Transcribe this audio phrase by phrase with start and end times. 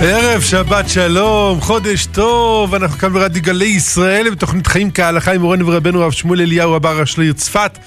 [0.00, 5.66] ערב שבת שלום, חודש טוב, אנחנו כאן ברדיו גלי ישראל בתוכנית חיים כהלכה עם מורנו
[5.66, 7.78] ורבנו הרב שמואל אליהו הבר אשליר צפת.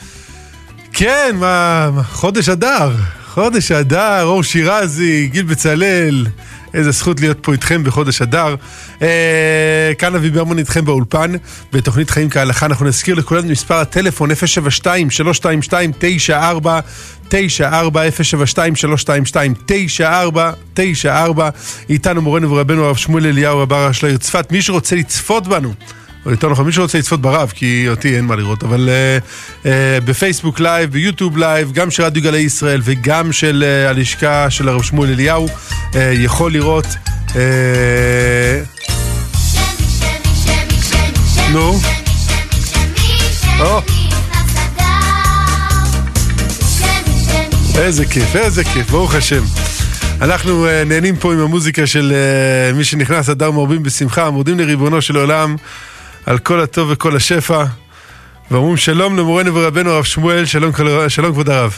[0.93, 2.91] כן, מה, חודש אדר,
[3.27, 6.25] חודש אדר, אור שירזי, גיל בצלאל,
[6.73, 8.55] איזה זכות להיות פה איתכם בחודש אדר.
[9.01, 11.31] אה, כאן אבי ברמון איתכם באולפן,
[11.73, 12.65] בתוכנית חיים כהלכה.
[12.65, 16.79] אנחנו נזכיר לכולנו מספר הטלפון 072 322 94
[17.27, 21.49] 94 072 322 9494
[21.89, 24.51] איתנו מורנו ורבנו הרב שמואל אליהו רבה הראשי של צפת.
[24.51, 25.73] מי שרוצה לצפות בנו
[26.25, 29.67] או יותר נכון, מי שרוצה לצפות ברב, כי אותי אין מה לראות, אבל uh, uh,
[30.05, 34.83] בפייסבוק live, ביוטיוב live, גם של רדיו גלי ישראל וגם של uh, הלשכה של הרב
[34.83, 36.85] שמואל אליהו, uh, יכול לראות...
[41.51, 41.79] נו.
[47.77, 49.43] איזה כיף, איזה כיף, ברוך השם.
[50.21, 52.13] אנחנו uh, נהנים פה עם המוזיקה של
[52.71, 55.55] uh, משנכנס אדר מרבים בשמחה, מודים לריבונו של עולם.
[56.29, 57.63] על כל הטוב וכל השפע,
[58.51, 60.71] ואומרים שלום למורנו ורבנו הרב שמואל, שלום,
[61.07, 61.73] שלום כבוד הרב.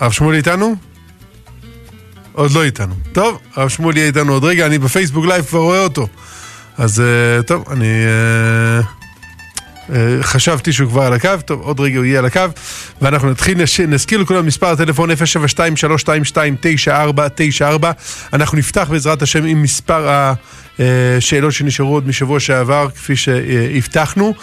[0.00, 0.74] הרב שמואל איתנו?
[2.32, 2.94] עוד לא איתנו.
[3.12, 6.08] טוב, הרב שמואל יהיה איתנו עוד רגע, אני בפייסבוק live כבר רואה אותו.
[6.78, 8.04] אז uh, טוב, אני...
[8.82, 9.03] Uh,
[10.20, 12.40] חשבתי שהוא כבר על הקו, טוב, עוד רגע הוא יהיה על הקו,
[13.02, 13.58] ואנחנו נתחיל.
[13.88, 15.14] נזכיר לכולם מספר הטלפון 072-322-9494,
[18.32, 20.34] אנחנו נפתח בעזרת השם עם מספר ה...
[20.80, 24.34] אה, שנשארו עוד משבוע שעבר, כפי שהבטחנו.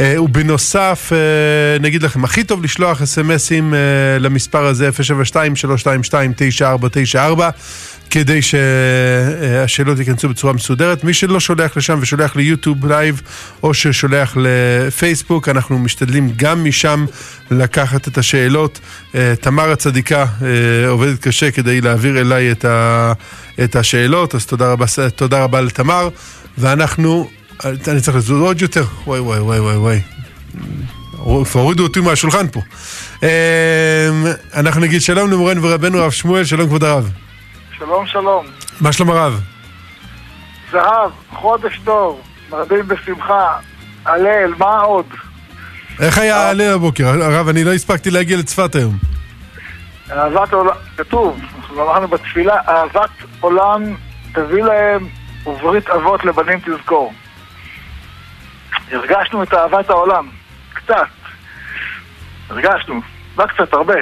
[0.00, 3.74] אה, ובנוסף, אה, נגיד לכם, הכי טוב לשלוח אסמסים
[4.20, 7.50] למספר הזה, 072-322-9494.
[8.10, 11.04] כדי שהשאלות ייכנסו בצורה מסודרת.
[11.04, 13.22] מי שלא שולח לשם ושולח ליוטיוב live
[13.62, 17.06] או ששולח לפייסבוק, אנחנו משתדלים גם משם
[17.50, 18.80] לקחת את השאלות.
[19.40, 20.26] תמר הצדיקה
[20.88, 22.64] עובדת קשה כדי להעביר אליי את,
[23.64, 26.08] את השאלות, אז תודה רבה, תודה רבה לתמר.
[26.58, 27.30] ואנחנו,
[27.64, 30.00] אני צריך לזוז עוד יותר, וואי וואי וואי וואי וואי.
[31.52, 32.60] הורידו אותי מהשולחן פה.
[34.54, 37.10] אנחנו נגיד שלום למורנו ורבנו הרב שמואל, שלום כבוד הרב.
[37.80, 38.46] שלום, שלום.
[38.80, 39.40] מה שלום הרב?
[40.70, 42.20] זהב, חודש טוב,
[42.50, 43.58] מרבים בשמחה,
[44.04, 45.06] הלל, מה עוד?
[46.00, 47.08] איך היה ההלל הבוקר?
[47.08, 48.98] הרב, אני לא הספקתי להגיע לצפת היום.
[50.10, 53.82] אהבת עולם, כתוב, אנחנו אמרנו בתפילה, אהבת עולם
[54.32, 55.08] תביא להם
[55.46, 57.12] וברית אבות לבנים תזכור.
[58.92, 60.28] הרגשנו את אהבת העולם,
[60.72, 60.94] קצת.
[62.50, 63.00] הרגשנו,
[63.38, 63.94] לא קצת, הרבה.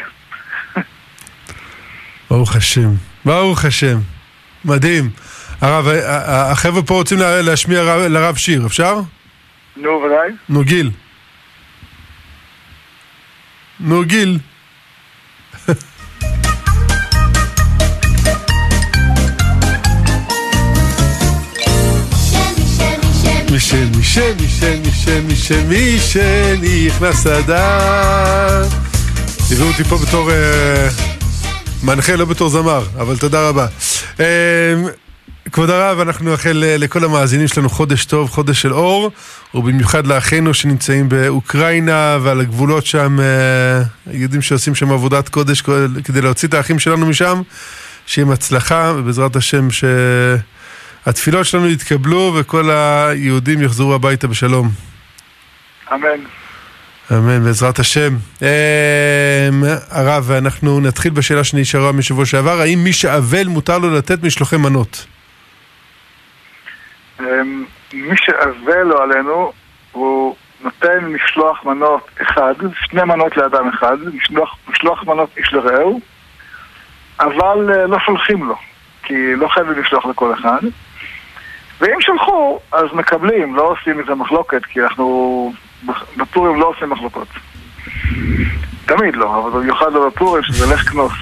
[2.31, 3.08] ברוך השם.
[3.25, 3.99] ברוך השם.
[4.65, 5.11] מדהים.
[5.61, 5.87] הרב,
[6.27, 9.01] החבר'ה פה רוצים להשמיע לרב שיר, אפשר?
[9.77, 10.29] נו, ודאי.
[10.49, 10.91] נו, גיל.
[13.81, 14.39] נו, גיל.
[23.53, 28.63] משני, משני, משני, משני, משני, משני, נכנס אדם.
[29.49, 30.31] תראו אותי פה בתור...
[31.83, 33.67] מנחה, לא בתור זמר, אבל תודה רבה.
[34.19, 34.25] אמ,
[35.53, 39.11] כבוד הרב, אנחנו נאחל אה, לכל המאזינים שלנו חודש טוב, חודש של אור,
[39.55, 45.63] ובמיוחד לאחינו שנמצאים באוקראינה ועל הגבולות שם, אה, יודעים שעושים שם עבודת קודש
[46.05, 47.43] כדי להוציא את האחים שלנו משם,
[48.07, 54.71] שיהיה עם הצלחה, ובעזרת השם שהתפילות שלנו יתקבלו וכל היהודים יחזרו הביתה בשלום.
[55.93, 56.25] אמן.
[57.13, 58.11] אמן, בעזרת השם.
[58.43, 58.47] אמ,
[59.91, 65.07] הרב, אנחנו נתחיל בשאלה שנשארה משבוע שעבר, האם מי שאבל מותר לו לתת משלוחי מנות?
[67.21, 69.53] אמ, מי שאבל לו עלינו,
[69.93, 76.01] הוא נותן משלוח מנות אחד, שני מנות לאדם אחד, משלוח, משלוח מנות איש לרעהו,
[77.21, 78.57] אבל אה, לא שולחים לו,
[79.03, 80.61] כי לא חייבים לשלוח לכל אחד.
[81.81, 85.53] ואם שלחו, אז מקבלים, לא עושים מזה מחלוקת, כי אנחנו
[86.17, 87.29] בפורים לא עושים מחלוקות.
[88.87, 91.13] תמיד לא, אבל במיוחד לא בפורים, שזה לך כנוס.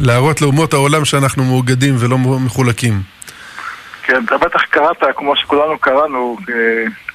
[0.00, 3.02] להראות לאומות העולם שאנחנו מאוגדים ולא מחולקים.
[4.02, 6.54] כן, אתה בטח קראת, כמו שכולנו קראנו, אה,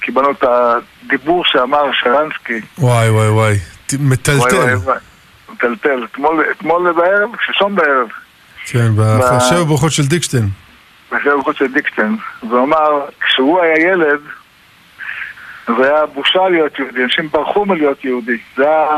[0.00, 2.60] קיבלנו את הדיבור שאמר שרנסקי.
[2.78, 3.54] וואי וואי וואי,
[4.00, 4.76] מטלטל.
[5.52, 6.06] מטלטל.
[6.50, 8.08] אתמול בערב, שלשום בערב.
[8.66, 10.48] כן, בשבע ברכות של דיקשטיין.
[11.12, 12.16] בשבע ברכות של דיקשטיין.
[12.42, 14.20] והוא אמר, כשהוא היה ילד,
[15.76, 18.38] זה היה בושה להיות יהודי, אנשים ברחו מלהיות יהודי.
[18.56, 18.88] זה היה...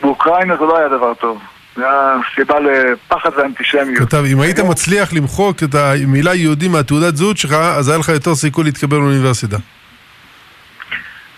[0.00, 1.42] באוקראינה זה לא היה דבר טוב.
[1.76, 4.08] זה היה סיבה לפחד ואנטישמיות.
[4.08, 8.34] כתב, אם היית מצליח למחוק את המילה יהודי מהתעודת זהות שלך, אז היה לך יותר
[8.34, 9.56] סיכוי להתקבל לאוניברסיטה.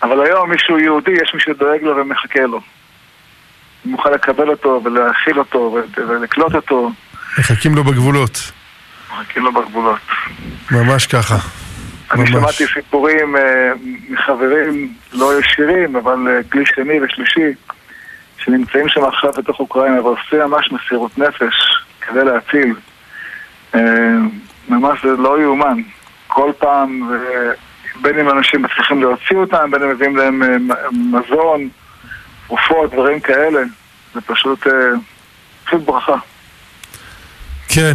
[0.03, 2.61] אבל היום מישהו יהודי, יש מי שדואג לו ומחכה לו.
[3.85, 6.91] נוכל לקבל אותו ולהכיל אותו ולקלוט אותו.
[7.39, 8.51] מחכים לו בגבולות.
[9.11, 9.99] מחכים לו בגבולות.
[10.71, 11.37] ממש ככה.
[12.21, 12.31] אני.
[12.31, 13.71] שמעתי סיפורים אה,
[14.09, 17.51] מחברים לא ישירים, אבל אה, כלי שני ושלישי,
[18.37, 21.55] שנמצאים שם עכשיו בתוך אוקראינה ועושים ממש מסירות נפש
[22.01, 22.75] כדי להציל.
[23.75, 23.81] אה,
[24.69, 25.81] ממש זה לא יאומן.
[26.27, 27.11] כל פעם,
[28.01, 30.41] בין אם אנשים מצליחים להוציא אותם, בין אם מביאים להם
[30.91, 31.69] מזון,
[32.47, 33.63] תרופות, דברים כאלה.
[34.13, 34.67] זה פשוט,
[35.65, 36.15] פשוט ברכה.
[37.67, 37.93] כן,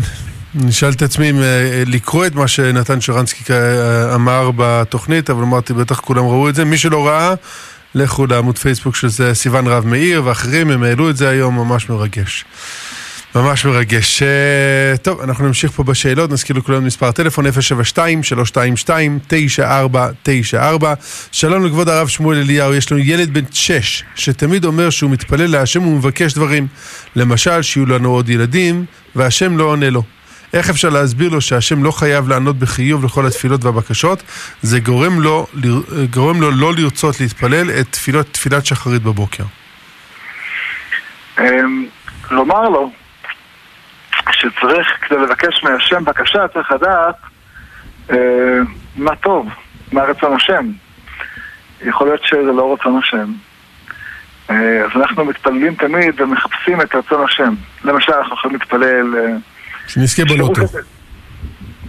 [0.59, 5.43] אני שאל את עצמי אם אה, לקרוא את מה שנתן שרנסקי אה, אמר בתוכנית, אבל
[5.43, 6.65] אמרתי, בטח כולם ראו את זה.
[6.65, 7.35] מי שלא ראה,
[7.95, 11.89] לכו לעמוד פייסבוק של זה, סיון רב מאיר ואחרים, הם העלו את זה היום, ממש
[11.89, 12.45] מרגש.
[13.35, 14.23] ממש מרגש.
[14.23, 17.51] אה, טוב, אנחנו נמשיך פה בשאלות, נזכיר לכולם מספר טלפון 072-322-9494.
[21.33, 25.87] שלום לכבוד הרב שמואל אליהו, יש לנו ילד בן 6 שתמיד אומר שהוא מתפלל להשם
[25.87, 26.67] ומבקש דברים.
[27.17, 28.85] למשל, שיהיו לנו עוד ילדים,
[29.17, 30.03] והשם לא עונה לו.
[30.55, 34.23] איך אפשר להסביר לו שהשם לא חייב לענות בחיוב לכל התפילות והבקשות?
[34.63, 35.47] זה גורם לו,
[36.11, 39.45] גורם לו לא לרצות להתפלל את תפילות, תפילת שחרית בבוקר.
[41.39, 41.87] אמ,
[42.31, 42.93] לומר לו
[44.31, 47.15] שצריך, כדי לבקש מהשם בקשה, צריך לדעת
[48.11, 48.17] אה,
[48.97, 49.49] מה טוב,
[49.93, 50.67] מה רצון השם.
[51.83, 53.33] יכול להיות שזה לא רצון השם.
[54.51, 57.55] אה, אז אנחנו מתפללים תמיד ומחפשים את רצון השם.
[57.85, 59.15] למשל, אנחנו יכולים להתפלל...
[59.87, 60.63] שנזכה בלוטו.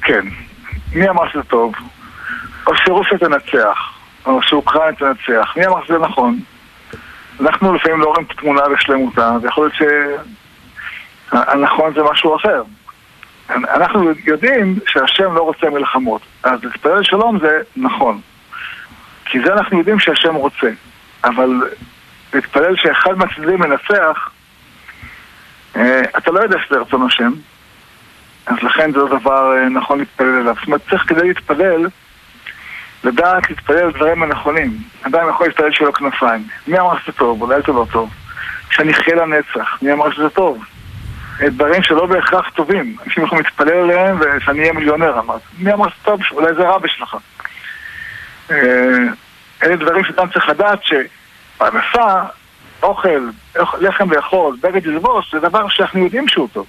[0.01, 0.25] כן.
[0.93, 1.73] מי אמר שזה טוב?
[2.67, 3.77] או שרוסיה תנצח,
[4.25, 5.53] או שאוקראינה תנצח.
[5.57, 6.39] מי אמר שזה נכון?
[7.39, 9.91] אנחנו לפעמים לא רואים את התמונה בשלמותה, ויכול להיות
[11.31, 12.63] שהנכון זה משהו אחר.
[13.49, 18.21] אנחנו יודעים שהשם לא רוצה מלחמות, אז להתפלל שלום זה נכון.
[19.25, 20.69] כי זה אנחנו יודעים שהשם רוצה.
[21.23, 21.49] אבל
[22.33, 24.29] להתפלל שאחד מהצדדים מנצח,
[25.75, 27.31] אה, אתה לא יודע שזה רצון השם,
[28.45, 30.55] אז לכן זה לא דבר אה, נכון להתפלל אליו.
[30.55, 31.87] זאת אומרת, צריך כדי להתפלל,
[33.03, 34.77] לדעת להתפלל על דברים הנכונים.
[35.01, 36.47] אדם יכול להתפלל שיהיו לו כנפיים.
[36.67, 37.41] מי אמר שזה טוב?
[37.41, 38.09] אולי זה לא טוב.
[38.69, 39.77] שאני אחיה לנצח.
[39.81, 40.63] מי אמר שזה טוב?
[41.41, 42.95] אה, דברים שלא בהכרח טובים.
[43.05, 45.41] אנשים יכולים להתפלל עליהם ושאני אהיה מיליונר, אמרת.
[45.59, 46.19] מי אמר שזה טוב?
[46.31, 47.17] אולי זה רע בשבילך.
[48.51, 48.57] אה,
[49.63, 52.23] אלה דברים שאדם צריך לדעת שפרנסה,
[52.83, 53.29] אוכל,
[53.79, 56.65] לחם לאכול, בגד ללבוש, זה דבר שאנחנו יודעים שהוא טוב.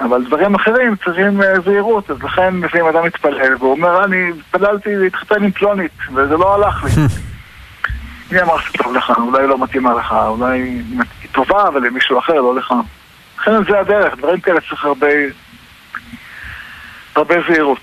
[0.00, 4.96] אבל דברים אחרים צריכים אה, זהירות, אז לכן לפעמים אדם מתפלל, והוא אומר, אני התפללתי
[4.96, 6.90] להתחתן עם פלונית, וזה לא הלך לי.
[8.32, 9.12] מי אמר שזה טוב לך?
[9.16, 12.74] אולי לא מתאימה לך, אולי היא טובה, אבל למישהו אחר, לא לך.
[13.40, 15.06] לכן זה הדרך, דברים כאלה צריך הרבה,
[17.16, 17.82] הרבה זהירות.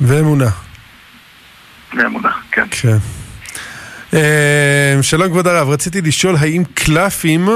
[0.00, 0.48] ואמונה.
[1.92, 2.66] לאמונה, כן.
[2.70, 2.96] כן.
[4.14, 7.48] אה, שלום כבוד הרב, רציתי לשאול האם קלפים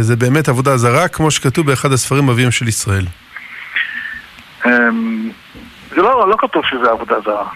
[0.00, 3.04] זה באמת עבודה זרה, כמו שכתוב באחד הספרים אביהם של ישראל.
[4.66, 5.30] אמ,
[5.90, 7.48] זה לא, לא כתוב שזה עבודה זרה.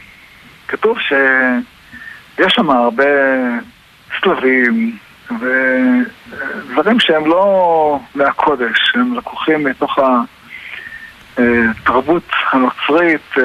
[0.69, 3.05] כתוב שיש שם הרבה
[4.23, 4.97] צלבים
[5.31, 9.99] ודברים שהם לא מהקודש, הם לקוחים מתוך
[11.39, 13.43] התרבות הנוצרית אה,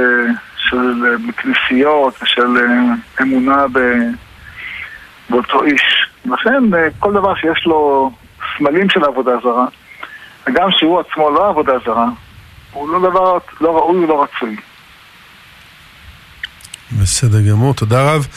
[0.57, 3.66] של כנסיות ושל אה, אמונה
[5.30, 6.09] באותו איש.
[6.25, 8.12] לכן אה, כל דבר שיש לו
[8.57, 9.66] סמלים של עבודה זרה,
[10.48, 12.07] וגם שהוא עצמו לא עבודה זרה,
[12.71, 14.56] הוא לא דבר לא ראוי ולא רצוי.
[17.02, 18.28] בסדר גמור, תודה רב.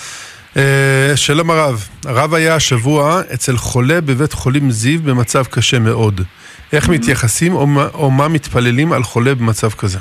[0.56, 6.20] אה, שלום הרב, הרב היה השבוע אצל חולה בבית חולים זיו במצב קשה מאוד.
[6.72, 9.98] איך מתייחסים או מה, או מה מתפללים על חולה במצב כזה?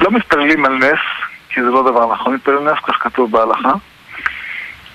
[0.00, 1.00] לא מתפללים על נס,
[1.48, 3.72] כי זה לא דבר נכון להתפלל על נס, כך כתוב בהלכה,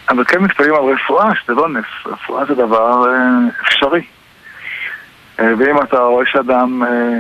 [0.10, 1.86] אבל כן מתפללים על רפואה, שזה לא נס.
[2.06, 3.20] רפואה זה דבר אה,
[3.68, 4.02] אפשרי.
[5.40, 7.20] אה, ואם אתה רואה שאדם אה,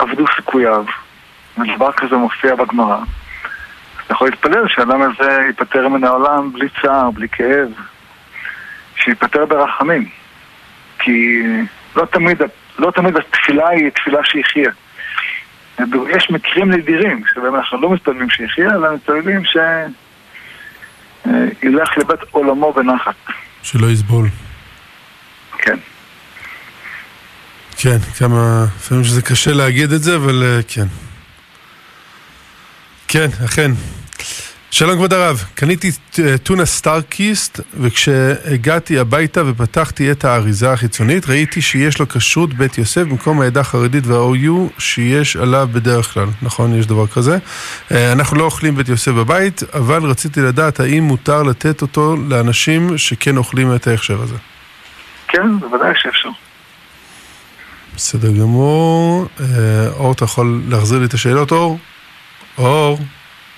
[0.00, 0.84] אבדו סיכוייו,
[1.58, 2.98] ודבר כזה מופיע בגמרא,
[4.06, 7.68] אתה יכול להתפלל שהאדם הזה ייפטר מן העולם בלי צער, בלי כאב,
[8.96, 10.08] שייפטר ברחמים.
[10.98, 11.42] כי
[11.96, 12.42] לא תמיד,
[12.78, 14.70] לא תמיד התפילה היא תפילה שיחיה.
[16.08, 19.44] יש מקרים נדירים שבהם אנחנו לא מתפללים שיחיה, אלא מתפללים
[21.60, 23.14] שילך לבית עולמו בנחת.
[23.62, 24.28] שלא יסבול.
[25.58, 25.76] כן.
[27.76, 28.64] כן, כמה...
[28.76, 30.86] לפעמים שזה קשה להגיד את זה, אבל אה, כן.
[33.08, 33.70] כן, אכן.
[34.70, 35.90] שלום כבוד הרב, קניתי
[36.42, 43.40] טונה סטארקיסט וכשהגעתי הביתה ופתחתי את האריזה החיצונית ראיתי שיש לו כשרות בית יוסף במקום
[43.40, 46.74] העדה החרדית וה-OU שיש עליו בדרך כלל, נכון?
[46.78, 47.38] יש דבר כזה.
[47.92, 52.98] אה, אנחנו לא אוכלים בית יוסף בבית, אבל רציתי לדעת האם מותר לתת אותו לאנשים
[52.98, 54.36] שכן אוכלים את ההכשר הזה.
[55.28, 56.28] כן, בוודאי שאפשר.
[57.94, 59.26] בסדר גמור.
[59.40, 61.78] אה, אור, אתה יכול להחזיר לי את השאלות, אור?
[62.58, 62.98] אור.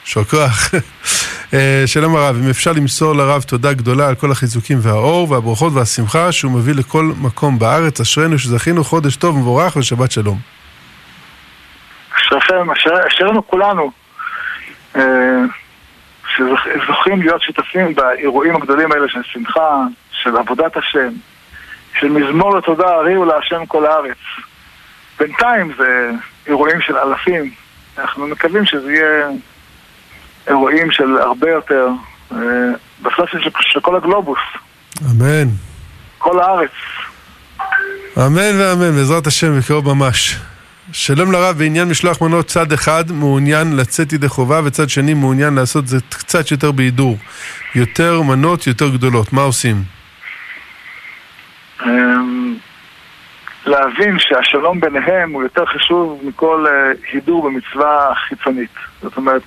[0.08, 0.74] יישר כוח.
[1.54, 6.32] אה, שלום הרב, אם אפשר למסור לרב תודה גדולה על כל החיזוקים והאור והברכות והשמחה
[6.32, 10.38] שהוא מביא לכל מקום בארץ, אשרינו שזכינו חודש טוב ומבורך ושבת שלום.
[12.16, 12.70] אשריכם,
[13.08, 13.90] אשרינו כולנו,
[14.96, 15.02] אה,
[16.36, 21.10] שזוכים להיות שותפים באירועים הגדולים האלה של שמחה, של עבודת השם,
[22.00, 24.18] של מזמור לתודה הריעו להשם כל הארץ.
[25.18, 26.10] בינתיים זה
[26.46, 27.50] אירועים של אלפים,
[27.98, 29.28] אנחנו מקווים שזה יהיה
[30.48, 31.88] אירועים של הרבה יותר,
[32.32, 32.38] אה,
[33.02, 34.38] בהחלט של, של כל הגלובוס.
[35.10, 35.48] אמן.
[36.18, 36.70] כל הארץ.
[38.16, 40.36] אמן ואמן, בעזרת השם, בקרוב ממש.
[40.92, 45.88] שלום לרב, בעניין משלוח מנות צד אחד מעוניין לצאת ידי חובה וצד שני מעוניין לעשות
[45.88, 47.16] זה קצת יותר בהידור.
[47.74, 49.76] יותר מנות, יותר גדולות, מה עושים?
[51.86, 52.56] אמ,
[53.66, 58.74] להבין שהשלום ביניהם הוא יותר חשוב מכל אה, הידור במצווה חיצונית.
[59.02, 59.42] זאת אומרת,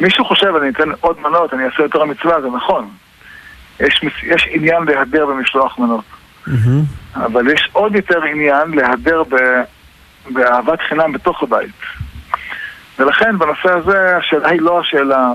[0.00, 2.90] מישהו חושב, אני אתן עוד מנות, אני אעשה יותר המצווה, זה נכון.
[3.80, 6.04] יש, יש עניין להדר במשלוח מנות.
[6.46, 7.16] Mm-hmm.
[7.16, 9.34] אבל יש עוד יותר עניין להדר ב,
[10.30, 11.74] באהבת חינם בתוך הבית.
[12.98, 15.32] ולכן בנושא הזה השאלה היא לא השאלה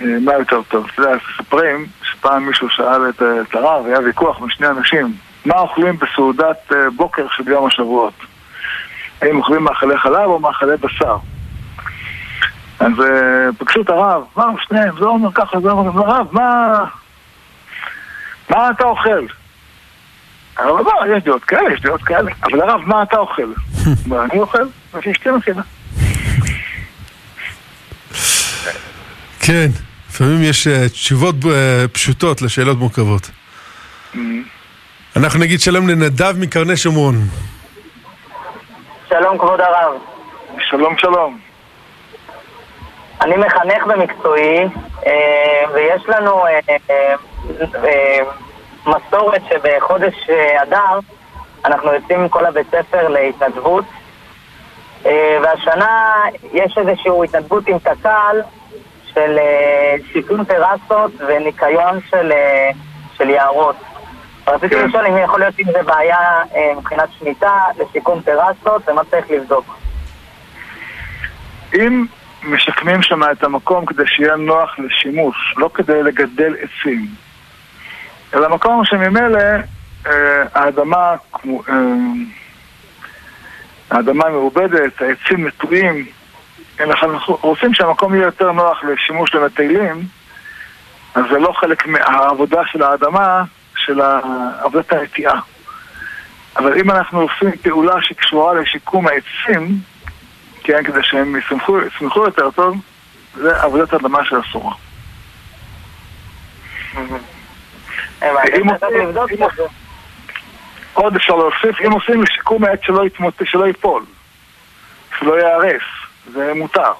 [0.00, 0.86] אה, מה יותר טוב.
[0.94, 5.12] אתה יודע, מספרים שפעם מישהו שאל את, את הרב, היה ויכוח בין שני אנשים,
[5.46, 8.14] מה אוכלים בסעודת אה, בוקר של יום השבועות?
[9.22, 11.16] האם אוכלים מאכלי חלב או מאכלי בשר?
[12.80, 16.84] אז אה, פגשו את הרב, מה, שניהם, זה אומר ככה, זה אומר, הרב, מה...
[18.50, 19.26] מה אתה אוכל?
[20.56, 23.52] הרב אמר, יש דעות כאלה, יש דעות כאלה, אבל הרב, מה אתה אוכל?
[24.06, 24.62] מה אני אוכל?
[24.94, 25.62] מה שאשתי מכינה.
[29.40, 29.68] כן,
[30.08, 33.30] לפעמים יש אה, תשובות אה, פשוטות לשאלות מורכבות.
[34.14, 34.18] Mm-hmm.
[35.16, 37.14] אנחנו נגיד שלום לנדב מקרני שומרון.
[39.08, 39.92] שלום כבוד הרב.
[40.70, 41.47] שלום שלום.
[43.20, 44.68] אני מחנך במקצועי,
[45.06, 46.58] אה, ויש לנו אה,
[46.90, 48.18] אה,
[48.86, 50.30] מסורת שבחודש
[50.62, 50.98] אדר
[51.64, 53.84] אנחנו יוצאים כל הבית ספר להתנדבות,
[55.42, 56.22] והשנה
[56.52, 58.40] יש איזושהי התנדבות עם קק"ל
[59.14, 59.38] של
[60.12, 62.32] שיקום טרסות וניקיון של,
[63.16, 63.76] של יערות.
[64.46, 64.88] רציתי כן.
[64.88, 66.42] לשאול אם יכול להיות אם זה בעיה
[66.76, 69.76] מבחינת שמיטה לשיקום טרסות ומה צריך לבדוק.
[71.74, 72.06] אם
[72.42, 77.06] משקמים שם את המקום כדי שיהיה נוח לשימוש, לא כדי לגדל עצים.
[78.34, 79.38] אלא מקום שממילא
[80.06, 81.14] אה, האדמה,
[81.46, 81.74] אה,
[83.90, 86.06] האדמה מעובדת, העצים נטועים,
[86.80, 90.02] אנחנו רוצים שהמקום יהיה יותר נוח לשימוש למטיילים,
[91.14, 93.42] אז זה לא חלק מהעבודה של האדמה,
[93.76, 94.00] של
[94.60, 95.40] עבודת הנטיעה.
[96.56, 99.78] אבל אם אנחנו עושים פעולה שקשורה לשיקום העצים,
[100.68, 102.76] כן, כדי שהם יסמכו יותר טוב,
[103.34, 104.74] זה עבודת אדמה של אסורה.
[110.94, 112.80] עוד אפשר להוסיף, אם עושים לשיקום העץ
[113.44, 114.04] שלא ייפול,
[115.18, 115.82] שלא ייהרס,
[116.32, 116.92] זה מותר.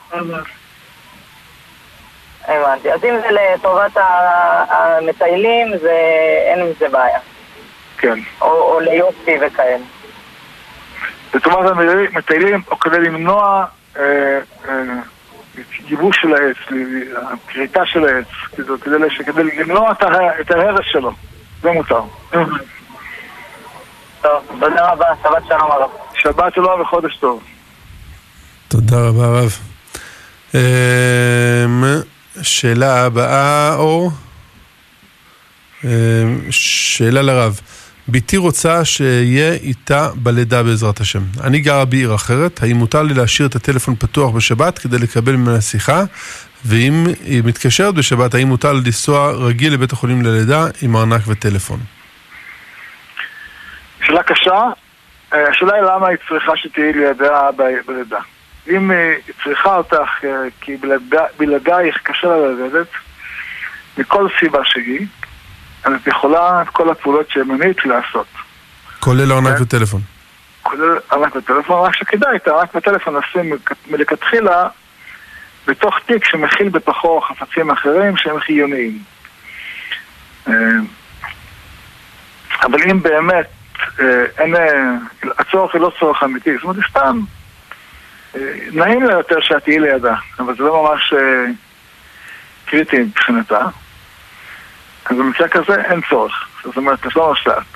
[2.45, 2.93] הבנתי.
[2.93, 3.97] אז אם זה לטובת
[4.71, 5.73] המטיילים,
[6.47, 7.19] אין עם זה בעיה.
[7.99, 8.19] כן.
[8.41, 9.85] או ליופי וכאלה.
[11.35, 13.65] לטובת המטיילים, או כדי למנוע
[13.97, 14.03] אה,
[14.69, 14.73] אה,
[15.89, 16.57] ייבוש של העץ,
[17.49, 18.27] כריתה של העץ,
[18.57, 19.93] כדי, כדי למנוע
[20.41, 21.13] את ההרס שלו.
[21.63, 22.03] זה מותר.
[24.23, 25.91] טוב, תודה רבה, שבת שלום הרב.
[26.15, 27.43] שבת שלום וחודש טוב.
[28.69, 29.59] תודה רבה הרב.
[30.55, 31.85] אמ,
[32.43, 34.11] שאלה הבאה, אור.
[35.85, 35.91] אמ,
[36.51, 37.61] שאלה לרב.
[38.09, 41.21] בתי רוצה שאהיה איתה בלידה בעזרת השם.
[41.45, 45.61] אני גרה בעיר אחרת, האם מותר לי להשאיר את הטלפון פתוח בשבת כדי לקבל ממנה
[45.61, 46.03] שיחה?
[46.65, 51.81] ואם היא מתקשרת בשבת, האם מותר לי לנסוע רגיל לבית החולים ללידה עם ארנק וטלפון?
[54.07, 54.63] שאלה קשה.
[55.33, 57.49] אה, השאלה היא למה היא צריכה שתהיי לידה
[57.87, 58.19] בלידה.
[58.71, 60.77] אם היא צריכה אותך אה, כי
[61.39, 62.89] בלעדייך קשה לה ללדת,
[63.99, 65.07] מכל סיבה שהיא,
[65.85, 68.27] אז את יכולה את כל הפעולות שמנית לעשות.
[69.01, 69.63] כולל ארנק כן?
[69.63, 70.01] וטלפון.
[70.63, 73.53] כולל ארנק וטלפון, רק שכדאי את הארנק וטלפון לשים
[73.91, 74.69] מלכתחילה
[75.67, 78.99] בתוך תיק שמכיל בתוכו חפצים אחרים שהם חיוניים.
[80.49, 80.53] אה,
[82.63, 83.49] אבל אם באמת
[84.01, 84.95] אה, אין, אה,
[85.39, 87.21] הצורך הוא לא צורך אמיתי, זאת אומרת, סתם
[88.73, 91.15] נעים לה יותר שאת תהיי לידה, אבל זה לא ממש
[92.67, 93.67] קריטי מבחינתה.
[95.11, 97.67] אז במקרה כזה אין צורך, זאת אומרת, את לא נוסעת.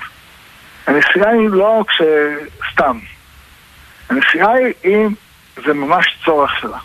[0.87, 2.99] הנסיעה היא לא כשסתם.
[4.09, 5.13] הנסיעה היא אם
[5.65, 6.77] זה ממש צורך שלה.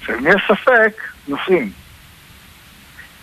[0.00, 1.70] עכשיו, אם יש ספק, נוסעים.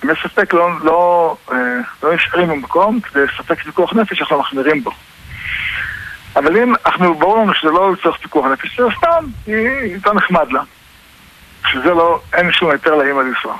[0.03, 1.57] אם יש ספק, לא, לא, אה,
[2.03, 4.91] לא נשארים במקום, כדי לספק פיקוח נפש, אנחנו מחמירים בו.
[6.35, 10.51] אבל אם אנחנו, ברור לנו שזה לא לצורך פיקוח נפש, זה סתם, היא יותר נחמד
[10.51, 10.61] לה.
[11.67, 13.57] שזה לא, אין שום היתר לאמא לנסוע.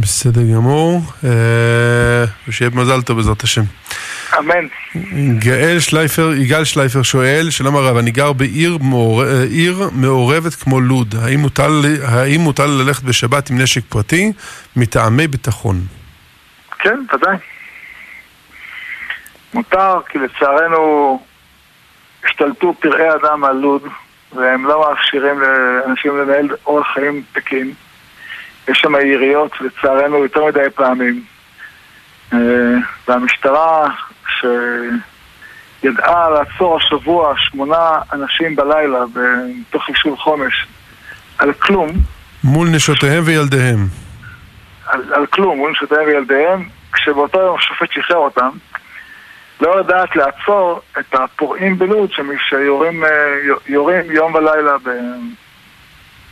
[0.00, 3.62] בסדר גמור, אה, ושיהיה במזל טוב בעזרת השם.
[4.38, 4.66] אמן.
[5.38, 9.22] גאל שלייפר, יגאל שלייפר שואל, שלום הרב, אני גר בעיר מעור...
[9.50, 14.32] עיר מעורבת כמו לוד, האם מוטל, האם מוטל ללכת בשבת עם נשק פרטי
[14.76, 15.80] מטעמי ביטחון?
[16.78, 17.36] כן, ודאי.
[19.54, 21.20] מותר, כי לצערנו
[22.24, 23.82] השתלטו פראי אדם על לוד,
[24.32, 27.72] והם לא מאפשרים לאנשים לנהל אורח חיים תקין.
[28.68, 31.24] יש שם יריות, לצערנו, יותר מדי פעמים.
[32.32, 32.38] אה,
[33.08, 33.88] והמשטרה,
[35.80, 40.66] שידעה לעצור השבוע שמונה אנשים בלילה בתוך יישוב חומש
[41.38, 41.90] על כלום.
[42.44, 43.86] מול נשותיהם וילדיהם.
[44.86, 48.50] על, על כלום, מול נשותיהם וילדיהם, כשבאותו יום השופט שחרר אותם,
[49.60, 52.10] לא יודעת לעצור את הפורעים בלוד
[52.48, 53.04] שיורים
[53.66, 54.76] יורים יום ולילה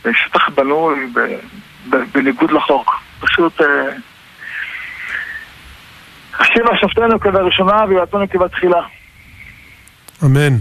[0.05, 1.07] בשטח בנוי,
[1.89, 3.01] בניגוד לחוק.
[3.19, 3.61] פשוט...
[6.39, 8.81] השיבה שופטנו כבראשונה ויועצנו כבתחילה.
[10.25, 10.57] אמן.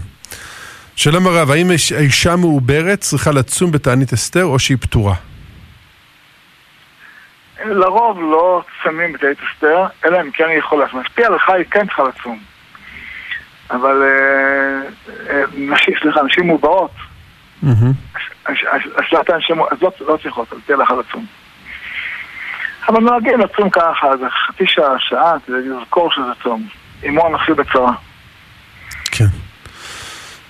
[0.97, 5.15] שלום הרב, האם האישה מעוברת צריכה לצום בתענית אסתר או שהיא פטורה?
[7.65, 10.87] לרוב לא צמים בתענית אסתר, אלא אם כן היא יכולה.
[10.95, 12.39] משפיע עליך היא כן צריכה לצום.
[13.71, 14.89] אבל אה,
[15.31, 16.95] אה, נשים, סליחה, נשים מעוברות,
[18.47, 21.26] אז לא צריכות, אז תהיה לך לצום.
[22.88, 26.66] אבל נוהגים לצום ככה, זה חצי שעה, שעה, כדי לזכור שזה צום.
[27.09, 27.92] אמו הנשיא בצרה.
[29.10, 29.25] כן.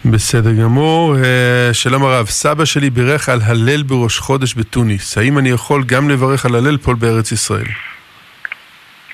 [0.05, 1.17] בסדר גמור.
[1.17, 5.19] אה, שלום הרב, סבא שלי בירך על הלל בראש חודש בתוניס.
[5.19, 7.67] האם אני יכול גם לברך על הלל פה בארץ ישראל?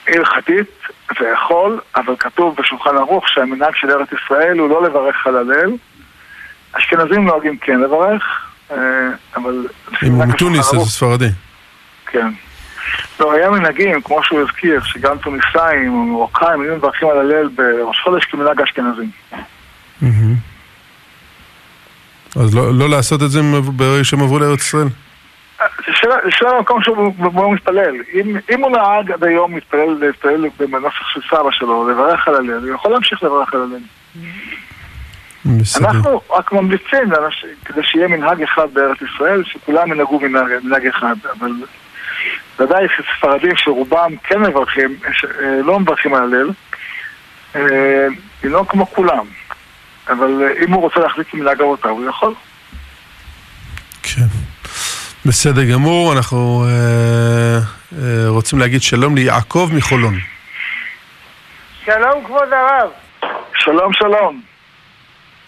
[0.08, 0.70] הלכתית
[1.20, 5.70] זה יכול, אבל כתוב בשולחן ערוך שהמנהג של ארץ ישראל הוא לא לברך על הלל.
[6.72, 8.22] אשכנזים נוהגים כן לברך,
[9.36, 9.66] אבל...
[10.06, 11.28] אם הוא מתוניס אז ספרדי.
[12.06, 12.28] כן.
[13.20, 18.00] לא, היה מנהגים, כמו שהוא הזכיר, שגם טוניסאים או מרוקאים היו מברכים על הלל בראש
[18.04, 19.10] חודש כמנהג האשכנזים.
[22.36, 23.40] אז לא, לא לעשות את זה
[23.76, 24.88] ברגע שהם עברו לארץ ישראל?
[25.58, 25.92] זה
[26.30, 27.94] שאלה במקום שהוא מתפלל.
[28.50, 32.92] אם, הוא נהג עד היום להתפלל בנוסח של סבא שלו, לברך על הלל, הוא יכול
[32.92, 34.22] להמשיך לברך על הלל.
[35.76, 41.14] אנחנו רק ממליצים לאנשים, כדי שיהיה מנהג אחד בארץ ישראל, שכולם ינהגו מנהג, מנהג אחד,
[41.38, 41.52] אבל
[42.58, 46.50] ודאי שספרדים שרובם כן מברכים, אה, לא מברכים על הלל,
[47.56, 48.06] אה,
[48.44, 49.26] לא כמו כולם.
[50.08, 52.34] אבל אם הוא רוצה להחליט מנהג אבותיו, הוא יכול.
[54.02, 54.26] כן.
[55.26, 57.58] בסדר גמור, אנחנו אה,
[57.98, 60.14] אה, רוצים להגיד שלום ליעקב מחולון.
[61.84, 62.90] שלום כבוד הרב.
[63.54, 64.55] שלום שלום.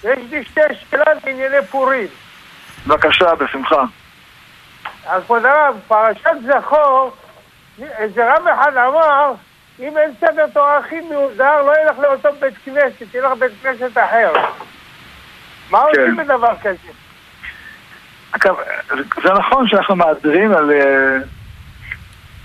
[0.04, 2.06] יש לי שתי שאלות בענייני פורים.
[2.86, 3.82] בבקשה, בשמחה.
[5.06, 7.16] אז כבוד הרב, פרשת זכור,
[7.82, 9.32] איזה רב אחד אמר,
[9.80, 14.32] אם אין סדר תורה הכי מיוזר, לא ילך לאותו בית כנסת, ילך לבית כנסת אחר.
[15.70, 16.00] מה כן.
[16.00, 16.92] עושים בדבר כזה?
[18.32, 18.56] אגב,
[19.22, 21.16] זה נכון שאנחנו מאדרים על אה,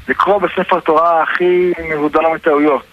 [0.08, 2.86] לקרוא בספר תורה הכי מבודר מטעויות.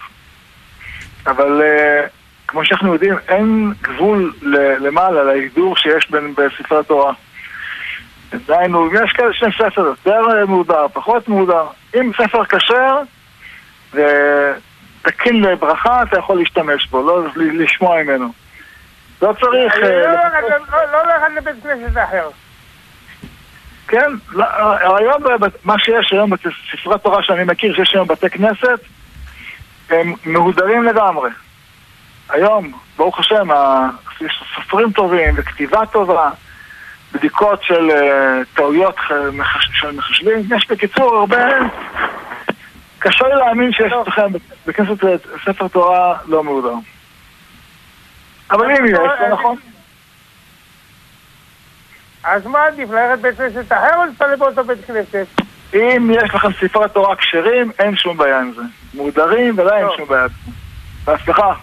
[1.27, 2.07] אבל אה,
[2.51, 4.33] כמו שאנחנו יודעים, אין גבול
[4.81, 7.13] למעלה, להידור שיש בין בספרי התורה.
[8.47, 11.67] דהיינו, יש כאלה שני ספר יותר מהודר, פחות מהודר.
[11.95, 13.01] אם ספר כשר
[13.93, 18.33] ותקין לברכה, אתה יכול להשתמש בו, לא לשמוע ממנו.
[19.23, 19.75] לא צריך...
[19.75, 22.29] אה, לא ללכת לא לבית כנסת אחר.
[23.89, 24.45] כן, לא,
[24.97, 25.23] היום
[25.65, 28.81] מה שיש היום בספרי תורה שאני מכיר, שיש היום בתי כנסת,
[29.91, 31.31] הם מהודרים לגמרי.
[32.33, 33.49] היום, ברוך השם,
[34.21, 36.31] יש סופרים טובים וכתיבה טובה.
[37.13, 39.31] בדיקות של uh, טעויות של
[39.93, 40.39] מחשבים.
[40.57, 41.39] יש בקיצור הרבה...
[42.99, 44.33] קשה לי להאמין שיש אצלכם
[44.67, 45.05] בכנסת
[45.45, 46.75] ספר תורה לא מהודר.
[48.51, 49.57] אבל אם יש, זה נכון.
[52.25, 55.27] אז מה עדיף, ללכת בית כנסת אחר או להתפלל באותו בית כנסת?
[55.75, 58.63] אם יש לכם ספרי תורה כשרים, אין שום בעיה עם זה.
[58.95, 59.97] מוגדרים, ודאי אין טוב.
[59.97, 60.27] שום בעיה.
[61.05, 61.55] בהצלחה, אה,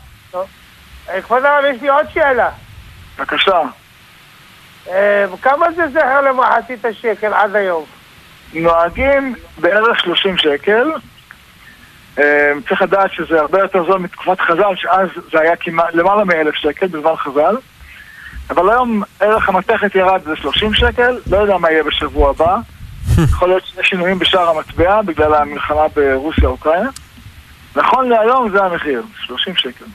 [1.24, 2.50] כבוד הרב, יש לי עוד שאלה.
[3.20, 3.62] בבקשה.
[4.90, 7.86] אה, כמה זה זכר למחצית השקל עד היום?
[8.54, 10.92] נוהגים בערך 30 שקל.
[12.20, 16.56] אה, צריך לדעת שזה הרבה יותר זול מתקופת חז"ל, שאז זה היה כמעט למעלה מאלף
[16.56, 17.56] שקל בזמן חז"ל.
[18.50, 22.58] אבל היום ערך המתכת ירד ל-30 שקל, לא יודע מה יהיה בשבוע הבא.
[23.32, 26.90] יכול להיות שיש שינויים בשער המטבע בגלל המלחמה ברוסיה-אוקראינה.
[27.76, 29.86] נכון להיום זה המחיר, 30 שקל.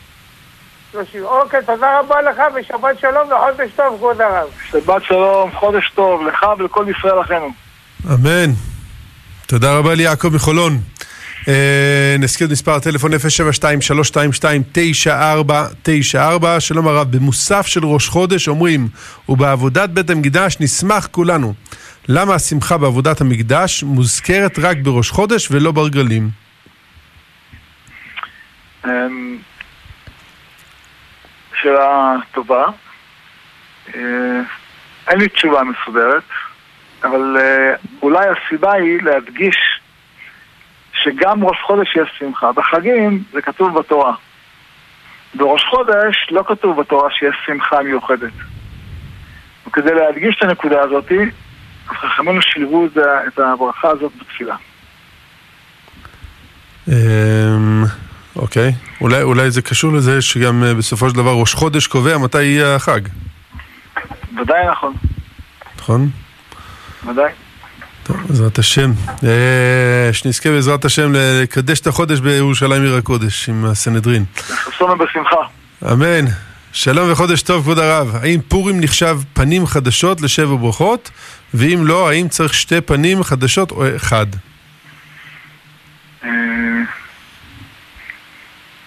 [0.92, 1.24] 30.
[1.24, 4.48] אוקיי, תודה רבה לך ושבת שלום וחודש טוב, כבוד הרב.
[4.70, 7.52] שבת שלום, חודש טוב, לך ולכל ישראל אחינו.
[8.07, 8.50] אמן.
[9.46, 10.78] תודה רבה ליעקב מחולון.
[11.48, 13.16] אה, נזכיר את מספר הטלפון 072-322-9494.
[16.59, 18.88] שלום הרב, במוסף של ראש חודש אומרים,
[19.28, 21.55] ובעבודת בית המקדש נשמח כולנו.
[22.09, 26.31] למה השמחה בעבודת המקדש מוזכרת רק בראש חודש ולא ברגלים?
[31.64, 32.64] אמ, שאלה טובה.
[33.94, 34.40] אה,
[35.09, 36.22] אין לי תשובה מסודרת,
[37.05, 39.57] אבל אה, אולי הסיבה היא להדגיש
[40.92, 42.53] שגם ראש חודש יש שמחה.
[42.53, 44.14] בחגים זה כתוב בתורה.
[45.35, 48.33] בראש חודש לא כתוב בתורה שיש שמחה מיוחדת.
[49.66, 51.12] וכדי להדגיש את הנקודה הזאת,
[51.87, 52.87] חכמינו שילבו
[53.27, 54.57] את הברכה הזאת בתפילה.
[58.37, 62.42] אוקיי, אולי, אולי זה קשור לזה שגם אה, בסופו של דבר ראש חודש קובע מתי
[62.42, 63.01] יהיה החג,
[64.40, 64.95] ודאי נכון,
[65.79, 66.11] נכון?
[67.09, 67.33] ודאי.
[68.03, 68.90] טוב, בעזרת השם.
[69.25, 74.25] אה, שנזכה בעזרת השם לקדש את החודש בירושלים עיר הקודש עם הסנהדרין.
[74.71, 75.37] ששונה בשמחה.
[75.92, 76.25] אמן.
[76.73, 78.16] שלום וחודש טוב, כבוד הרב.
[78.23, 81.11] האם פורים נחשב פנים חדשות לשבע ברכות?
[81.55, 84.27] ואם לא, האם צריך שתי פנים חדשות או אחד?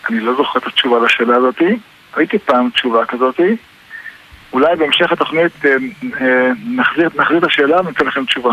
[0.09, 1.77] אני לא זוכר את התשובה לשאלה הזאתי.
[2.17, 3.55] ראיתי פעם תשובה כזאתי.
[4.53, 5.71] אולי בהמשך התוכנית אה,
[6.21, 8.51] אה, נחזיר, נחזיר את השאלה וניתן לכם תשובה.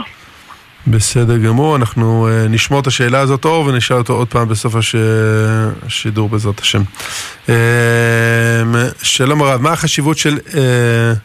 [0.87, 4.95] בסדר גמור, אנחנו אה, נשמור את השאלה הזאת אור ונשאל אותו עוד פעם בסוף הש...
[5.87, 6.83] השידור בעזרת השם.
[9.03, 11.21] שלום הרב, מה החשיבות של אה, אה, אומ- אומ-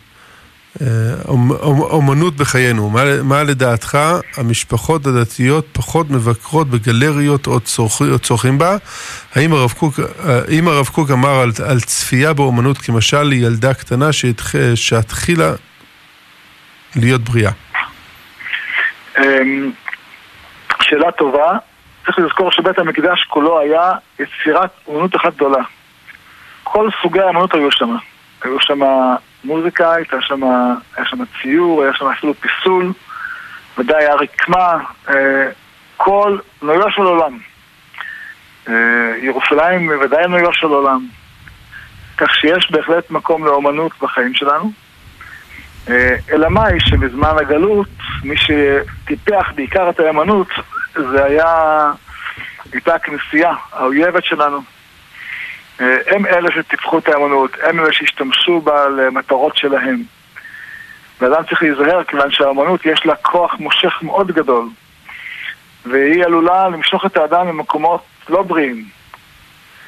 [1.80, 2.90] אומנות בחיינו?
[2.90, 3.98] מה, מה לדעתך
[4.38, 8.78] המשפחות הדתיות פחות מבקרות בגלריות או, צורכ, או צורכים בה?
[9.36, 14.14] האם הרב קוק, אה, אם הרב קוק אמר על, על צפייה באומנות כמשל לילדה קטנה
[14.14, 15.52] שהתח, שהתחילה
[16.96, 17.52] להיות בריאה?
[19.18, 19.72] אמ,
[20.82, 21.58] שאלה טובה.
[22.06, 25.64] צריך לזכור שבית המקדש כולו היה יצירת אומנות אחת גדולה.
[26.64, 27.96] כל סוגי האמנות היו שם.
[28.44, 28.80] היו שם
[29.44, 30.44] מוזיקה, הייתה שם,
[30.96, 32.94] היה שם ציור, היה שם אפילו פיסול,
[33.78, 34.78] ודאי היה רקמה,
[35.10, 35.50] אה,
[35.98, 37.38] כל נויו של עולם.
[38.70, 38.74] אה,
[39.22, 41.08] ירושלים ודאי נויו של עולם.
[42.18, 44.72] כך שיש בהחלט מקום לאומנות בחיים שלנו.
[45.90, 47.88] אה, אלא מאי שבזמן הגלות,
[48.24, 50.48] מי שטיפח בעיקר את האמנות,
[50.96, 51.46] זה היה,
[52.74, 54.77] הייתה הכנסייה, האויבת שלנו.
[55.82, 60.04] אה, הם אלה שטיפחו את האמנות, הם אלה שהשתמשו בה למטרות שלהם.
[61.22, 64.70] ואדם צריך להיזהר, כיוון שהאמנות יש לה כוח מושך מאוד גדול,
[65.86, 68.86] והיא עלולה למשוך את האדם למקומות לא בריאים.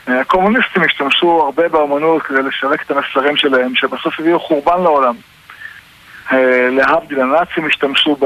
[0.10, 5.16] אה, הקומוניסטים השתמשו הרבה באמנות כדי לשווק את המסרים שלהם, שבסוף הביאו חורבן לעולם.
[6.32, 8.26] אה, להבדיל, הנאצים השתמשו ב...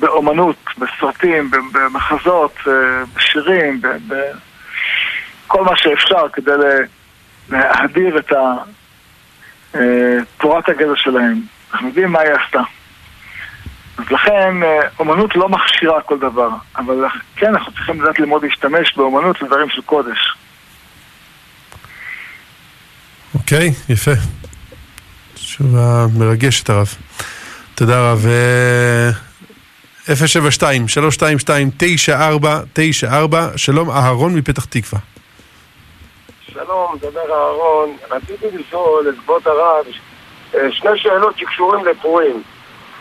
[0.00, 2.58] באומנות, בסרטים, במחזות,
[3.16, 4.14] בשירים, ב-
[5.46, 6.84] בכל מה שאפשר כדי ל-
[7.56, 8.32] להדיר את
[9.74, 9.80] אה,
[10.38, 11.40] תורת הגזע שלהם.
[11.72, 12.60] אנחנו יודעים מה היא עשתה.
[13.98, 17.04] אז לכן אה, אומנות לא מכשירה כל דבר, אבל
[17.36, 20.34] כן, אנחנו צריכים לדעת ללמוד להשתמש באומנות לדברים של קודש.
[23.34, 24.10] אוקיי, יפה.
[25.34, 26.88] תשובה מרגשת הרב.
[27.74, 28.26] תודה רב.
[28.26, 29.10] אה,
[30.16, 35.00] 072 322 9494 שלום אהרון מפתח תקווה.
[36.54, 37.96] שלום, מדבר אהרון.
[38.10, 39.86] רציתי לשאול את כבוד הרב
[40.54, 42.42] אה, שני שאלות שקשורים לפורים.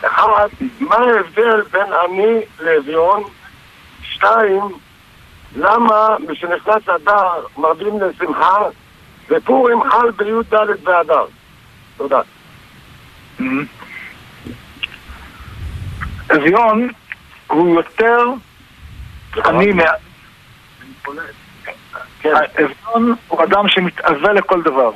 [0.02, 0.48] אחד,
[0.80, 3.24] מה ההבדל בין עני לאביון?
[4.04, 4.62] שתיים,
[5.56, 8.58] למה משנכנס אדר מרבים לשמחה
[9.30, 11.26] ופורים חל בי"ד באדר?
[11.98, 12.22] תודה.
[16.36, 16.90] אביון
[17.48, 18.26] הוא יותר
[19.46, 19.84] עני מה...
[22.24, 22.34] כן.
[22.64, 24.92] אביון הוא אדם שמתאווה לכל דבר.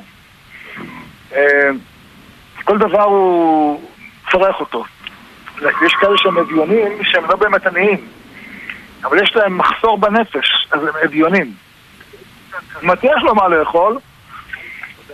[1.36, 1.70] אה,
[2.64, 3.82] כל דבר הוא
[4.32, 4.84] צורך אותו.
[5.62, 8.08] יש כאלה שהם אביונים שהם לא באמת עניים,
[9.04, 11.54] אבל יש להם מחסור בנפש, אז הם אביונים.
[12.74, 13.98] זאת אומרת, יש לו מה לאכול,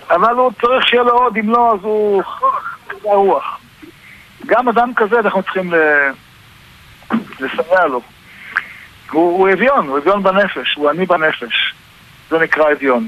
[0.10, 2.24] אבל הוא צריך שיהיה לו עוד, אם לא, אז הוא
[2.88, 3.60] קצה רוח.
[4.46, 5.74] גם אדם כזה אנחנו צריכים
[7.40, 8.02] לסייע לו.
[9.12, 11.63] הוא אביון, הוא אביון בנפש, הוא עני בנפש.
[12.34, 13.08] זה נקרא אביון.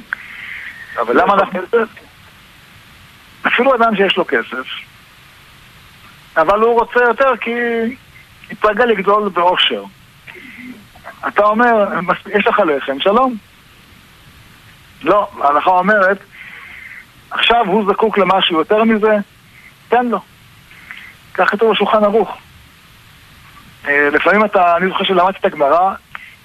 [1.01, 1.59] אבל למה אנחנו...
[3.47, 4.67] אפילו אדם שיש לו כסף,
[6.37, 7.51] אבל הוא רוצה יותר כי
[8.51, 9.83] התרגל לגדול באושר.
[11.27, 11.87] אתה אומר,
[12.33, 13.35] יש לך לחם, שלום.
[15.03, 16.17] לא, ההלכה אומרת,
[17.31, 19.17] עכשיו הוא זקוק למשהו יותר מזה,
[19.89, 20.19] תן לו.
[21.33, 22.37] כך כתוב בשולחן ערוך.
[23.87, 25.93] אה, לפעמים אתה, אני זוכר שלמדתי את הגמרא,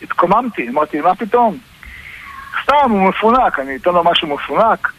[0.03, 1.59] התקוממתי, אמרתי, מה פתאום?
[2.63, 4.93] סתם, הוא מפונק, אני אתן לו משהו מפונק.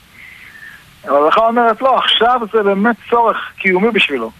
[1.06, 4.32] אבל ההלכה אומרת, לא, עכשיו זה באמת צורך קיומי בשבילו.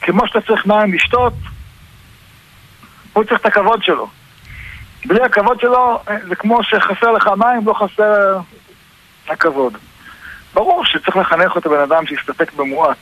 [0.00, 1.32] כמו שאתה צריך מים לשתות,
[3.12, 4.08] הוא צריך את הכבוד שלו.
[5.04, 8.38] בלי הכבוד שלו, זה כמו שחסר לך מים, לא חסר
[9.28, 9.76] הכבוד.
[10.54, 12.96] ברור שצריך לחנך אותו בן אדם שיסתפק במועט.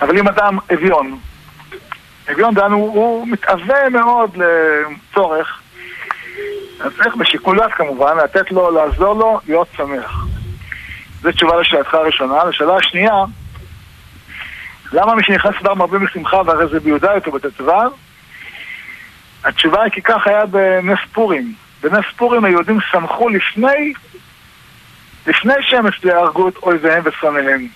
[0.00, 1.18] אבל אם אדם אביון,
[2.32, 5.61] אביון דנו, הוא מתאווה מאוד לצורך,
[6.80, 10.26] אז צריך בשיקול דעת כמובן, לתת לו, לעזור לו, להיות שמח.
[11.20, 12.44] זו תשובה לשאלתך הראשונה.
[12.44, 13.24] לשאלה השנייה,
[14.92, 17.72] למה מי שנכנס לבר מרבים בשמחה והרי זה בי"ד או בט"ו?
[19.44, 21.54] התשובה היא כי כך היה בנס פורים.
[21.82, 23.92] בנס פורים היהודים שמחו לפני,
[25.26, 27.68] לפני שהם הרגו את אויביהם ושונאיהם.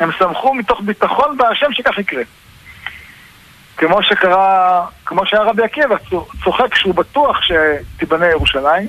[0.00, 2.22] הם שמחו מתוך ביטחון בהשם שכך יקרה.
[3.78, 5.96] כמו שקרה, כמו שהיה רבי עקיבא,
[6.44, 8.88] צוחק שהוא בטוח שתיבנה ירושלים,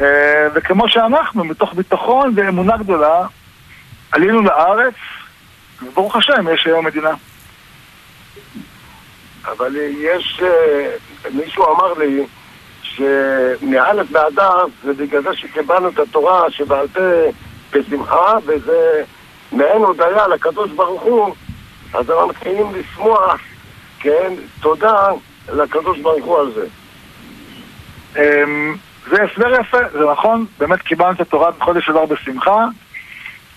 [0.00, 3.26] אה, וכמו שאנחנו, מתוך ביטחון ואמונה גדולה,
[4.12, 4.94] עלינו לארץ,
[5.82, 7.10] וברוך השם, יש היום מדינה.
[9.44, 10.90] אבל יש, אה,
[11.34, 12.26] מישהו אמר לי
[12.82, 17.00] שמאלף באדר זה בגלל זה שקיבלנו את התורה שבעל פה
[17.72, 19.02] בשמחה, וזה
[19.52, 21.34] מעין הודיה לקדוש ברוך הוא,
[21.96, 23.40] אז אנחנו מתחילים לשמוח,
[23.98, 25.08] כן, תודה
[25.52, 26.66] לקדוש ברוך הוא על זה.
[28.16, 28.76] אמ,
[29.10, 32.64] זה הסבר יפה, זה נכון, באמת קיבלנו את התורה בחודש אדר בשמחה,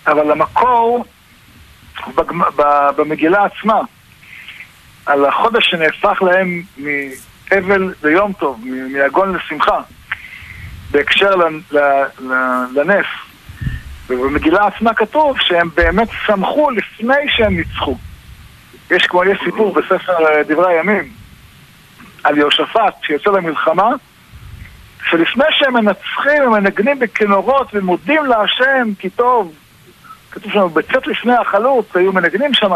[0.06, 1.04] אבל המקור
[2.96, 3.80] במגילה עצמה,
[5.06, 9.80] על החודש שנהפך להם מאבל ליום טוב, מיגון לשמחה,
[10.90, 11.30] בהקשר
[12.74, 13.06] לנס.
[14.08, 17.96] ובמגילה עצמה כתוב שהם באמת שמחו לפני שהם ניצחו.
[18.90, 21.12] יש כמו, יש סיפור בספר אה, דברי הימים
[22.24, 23.90] על יהושפט שיוצא למלחמה,
[25.10, 29.52] שלפני שהם מנצחים הם מנגנים בכנורות ומודים להשם כי טוב.
[30.30, 32.72] כתוב שם, בצאת לפני החלוץ היו מנגנים שם.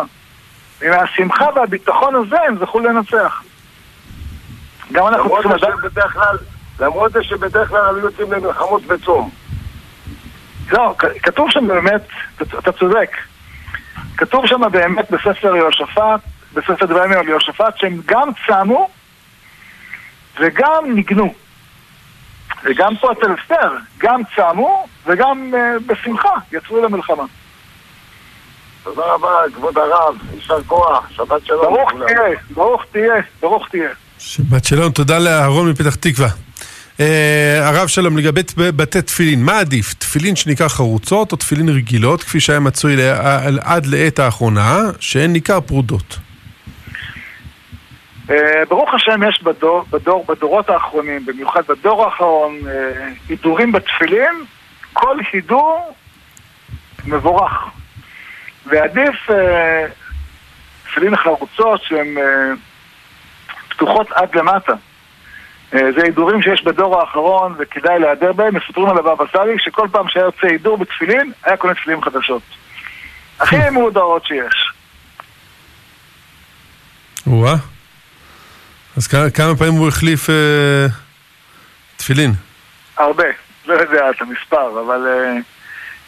[0.80, 3.42] ומהשמחה והביטחון הזה הם זכו לנצח.
[4.92, 5.50] גם אנחנו צריכים
[5.82, 6.08] לדעת...
[6.80, 9.30] למרות זה שבדרך כלל היו יוצאים למלחמות בצום.
[10.72, 12.08] לא, כתוב שם באמת,
[12.42, 13.16] אתה צודק.
[14.16, 16.20] כתוב שם באמת בספר יהושפט,
[16.54, 18.88] בספר דברים על יהושפט, שהם גם צמו
[20.40, 21.34] וגם ניגנו.
[22.64, 27.24] וגם פה אצל אסתר, גם צמו וגם uh, בשמחה יצאו למלחמה.
[28.82, 31.74] תודה רבה, כבוד הרב, יישר כוח, שבת שלום.
[31.74, 33.88] ברוך תהיה, ברוך תהיה, ברוך תהיה.
[34.18, 36.28] שבת שלום, תודה לאהרון מפתח תקווה.
[37.00, 39.94] אה, הרב שלום, לגבי בתי תפילין, מה עדיף?
[39.94, 42.96] תפילין שנקרא חרוצות או תפילין רגילות, כפי שהיה מצוי
[43.60, 46.18] עד לעת האחרונה, שהן ניכר פרודות?
[48.30, 54.44] אה, ברוך השם יש בדור, בדור, בדורות האחרונים, במיוחד בדור האחרון, אה, הידורים בתפילין,
[54.92, 55.94] כל הידור
[57.06, 57.52] מבורך.
[58.66, 59.14] ועדיף
[60.84, 62.14] תפילין חרוצות שהן
[63.68, 64.72] פתוחות עד למטה.
[65.74, 70.08] אה, זה הידורים שיש בדור האחרון וכדאי להיעדר בהם, מספרים על הבבא סאלי שכל פעם
[70.08, 72.42] שהיה יוצא הידור בתפילין, היה קונה תפילין חדשות.
[73.40, 74.72] הכי מהודרות שיש.
[77.26, 77.56] וואה.
[78.96, 80.86] אז כמה פעמים הוא החליף אה,
[81.96, 82.32] תפילין?
[82.96, 83.24] הרבה.
[83.66, 85.36] לא יודע את המספר, אבל אה,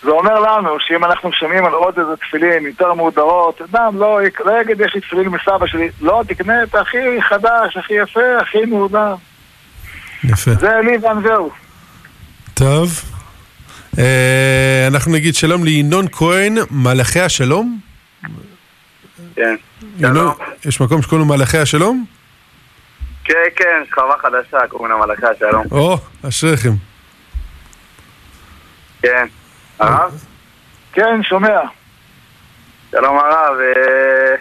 [0.03, 4.61] זה אומר לנו שאם אנחנו שומעים על עוד איזה תפילין יותר מהודרות, אדם לא, לא
[4.61, 9.15] יגיד יש לי תפילין מסבא שלי, לא, תקנה את הכי חדש, הכי יפה, הכי מהודר.
[10.27, 10.51] יפה.
[10.55, 11.51] זה לי ואנזהו.
[12.55, 12.91] טוב.
[13.99, 17.79] אה, אנחנו נגיד שלום לינון כהן, מלאכי השלום.
[19.35, 19.57] כן.
[19.99, 20.35] ינון,
[20.65, 22.05] יש מקום שקוראים לו מלאכי השלום?
[23.25, 25.65] כן, כן, שכבה חדשה, קוראים לה מלאכי השלום.
[25.71, 26.73] או, אשריכם.
[29.03, 29.27] כן.
[29.79, 30.25] הרב?
[30.93, 31.61] כן, שומע.
[32.91, 34.35] שלום הרב, אה,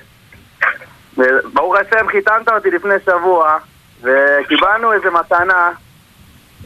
[1.54, 3.58] ברוך השם חיתנת אותי לפני שבוע
[4.06, 5.72] וקיבלנו איזה מתנה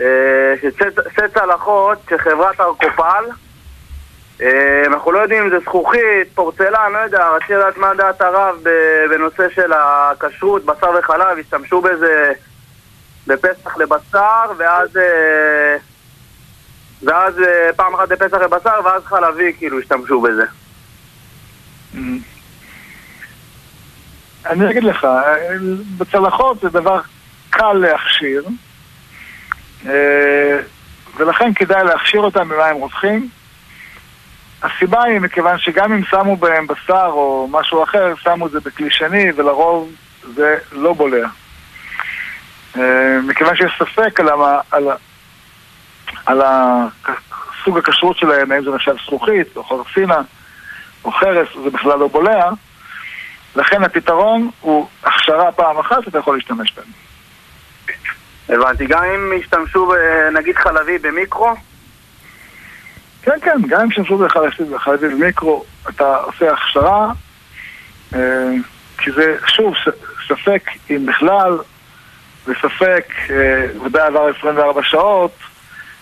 [0.01, 0.53] אה,
[1.15, 3.23] של צלחות של חברת ארקופל.
[4.41, 8.55] אה, אנחנו לא יודעים אם זה זכוכית, פורצלן, לא יודע, רציתי לדעת מה דעת הרב
[9.09, 12.31] בנושא של הכשרות, בשר וחלב, השתמשו בזה
[13.27, 15.77] בפסח לבשר ואז אה,
[17.03, 17.33] ואז
[17.75, 20.43] פעם אחת בפסח לבשר ואז חלבי כאילו השתמשו בזה.
[24.45, 25.07] אני אגיד לך,
[25.97, 26.99] בצלחות זה דבר
[27.49, 28.43] קל להכשיר,
[29.85, 30.59] אה,
[31.17, 33.29] ולכן כדאי להכשיר אותם במים רותחים.
[34.63, 38.91] הסיבה היא מכיוון שגם אם שמו בהם בשר או משהו אחר, שמו את זה בכלי
[38.91, 39.91] שני, ולרוב
[40.35, 41.27] זה לא בולע.
[42.77, 44.41] אה, מכיוון שיש ספק על, המ...
[44.71, 44.87] על...
[46.25, 46.85] על ה...
[47.63, 50.21] סוג הכשרות שלהם, האם זה נחשב זכוכית או חרסינה
[51.03, 52.49] או חרס, זה בכלל לא בולע,
[53.55, 57.08] לכן הפתרון הוא הכשרה פעם אחת, אתה יכול להשתמש בהם.
[58.49, 61.53] הבנתי, גם אם ישתמשו ב- נגיד חלבי במיקרו?
[63.21, 67.11] כן, כן, גם אם שמשו בחלבי במיקרו, אתה עושה הכשרה,
[68.15, 68.49] אה,
[68.97, 69.73] כי זה, שוב,
[70.27, 71.57] ספק אם בכלל,
[72.45, 75.31] וספק, אה, ודאי עבר 24 שעות,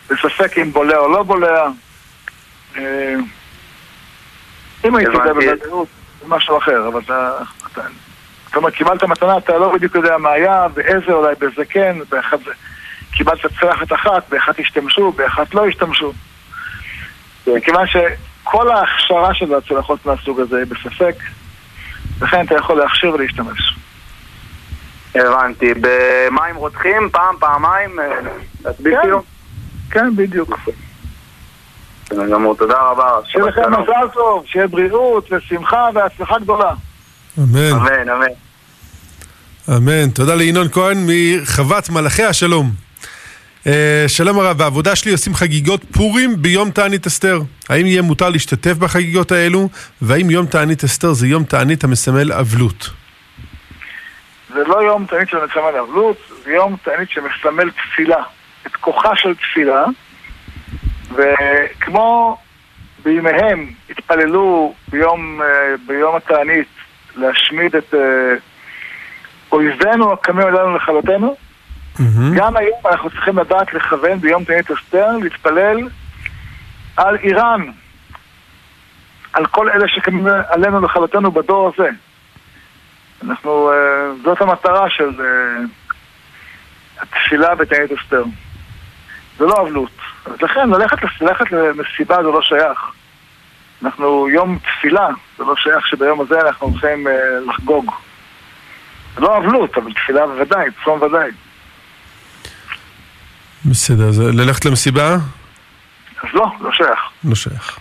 [0.10, 1.67] וספק אם בולע או לא בולע.
[2.77, 3.15] אה,
[4.86, 5.33] אם הייתי יודע.
[5.33, 5.88] בוודאות,
[6.21, 7.81] זה משהו אחר, אבל אתה...
[8.47, 12.38] זאת אומרת, קיבלת מתנה, אתה לא בדיוק יודע מה היה, ואיזה, אולי בזה כן, באחד.
[13.12, 16.13] קיבלת צלחת אחת, באחת השתמשו, באחת לא השתמשו.
[17.47, 21.15] מכיוון שכל ההכשרה של הצלחות מהסוג הזה היא בספק,
[22.21, 23.75] לכן אתה יכול להכשיר ולהשתמש.
[25.15, 28.05] הבנתי, במים רותחים, פעם, פעמיים, אה,
[28.63, 29.01] כן.
[29.01, 29.21] כאילו?
[29.91, 30.60] כן, בדיוק.
[32.05, 33.19] בסדר גמור, תודה רבה.
[33.25, 33.81] שיהיה לכם.
[33.81, 36.73] מזל טוב, שיהיה בריאות ושמחה והצלחה גדולה.
[37.38, 38.28] אמן, אמן, אמן.
[39.78, 40.10] אמן.
[40.10, 42.71] תודה לינון כהן מחוות מלאכי השלום.
[43.67, 47.39] אה, שלום הרב, בעבודה שלי עושים חגיגות פורים ביום תענית אסתר.
[47.69, 49.69] האם יהיה מותר להשתתף בחגיגות האלו?
[50.02, 52.89] והאם יום תענית אסתר זה יום תענית המסמל אבלות?
[54.54, 58.23] זה לא יום תענית של מסמל אבלות, זה יום תענית שמסמל תפילה,
[58.67, 59.86] את כוחה של תפילה,
[61.12, 62.38] וכמו
[63.04, 66.76] בימיהם התפללו ביום, אה, ביום התענית
[67.17, 68.36] להשמיד את אה,
[69.51, 71.36] אויבינו הקמים אלינו לכלותנו,
[71.99, 72.36] מהמם.
[72.36, 75.77] גם היום אנחנו צריכים לדעת לכוון ביום תענית אסתר, להתפלל
[76.97, 77.62] על איראן,
[79.34, 81.89] על כל אלה שקמים עלינו לכלותנו בדור הזה.
[83.27, 83.75] אנחנו, אה,
[84.23, 85.63] זאת המטרה של אה,
[87.01, 88.23] התפילה בתענית אסתר.
[89.38, 89.91] זה לא אבלות.
[90.25, 92.91] אז לכן, ללכת, ללכת למסיבה זה לא שייך.
[93.83, 97.13] אנחנו יום תפילה, זה לא שייך שביום הזה אנחנו הולכים אה,
[97.47, 97.91] לחגוג.
[99.15, 101.29] זה לא אבלות, אבל תפילה בוודאי, צום ודאי.
[103.65, 105.13] בסדר, אז ללכת למסיבה?
[106.23, 106.99] אז לא, לא שייך.
[107.23, 107.79] לא שייך.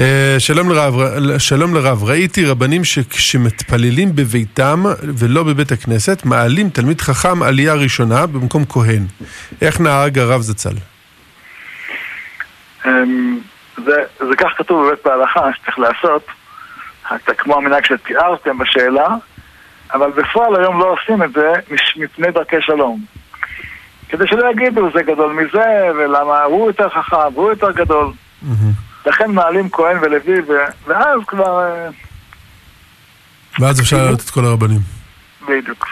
[0.00, 0.94] אה, שלום לרב,
[1.38, 4.84] שלום לרב, ראיתי רבנים שכשמתפללים בביתם
[5.18, 9.06] ולא בבית הכנסת, מעלים תלמיד חכם עלייה ראשונה במקום כהן.
[9.60, 10.74] איך נהג הרב זצ"ל?
[12.86, 13.38] אמ,
[13.84, 16.26] זה, זה כך כתוב בבית בהלכה שצריך לעשות,
[17.06, 19.08] אתה כמו המנהג שתיארתם בשאלה,
[19.94, 21.52] אבל בפועל היום לא עושים את זה
[21.96, 23.04] מפני דרכי שלום.
[24.08, 28.12] כדי שלא יגידו זה גדול מזה, ולמה הוא יותר חכם, והוא יותר גדול.
[28.42, 28.72] מהמם.
[29.06, 30.52] לכן מעלים כהן ולוי, ו...
[30.86, 31.60] ואז כבר...
[31.60, 31.88] אה,
[33.58, 34.80] ואז אפשר להעלות את כל הרבנים.
[35.48, 35.86] בדיוק.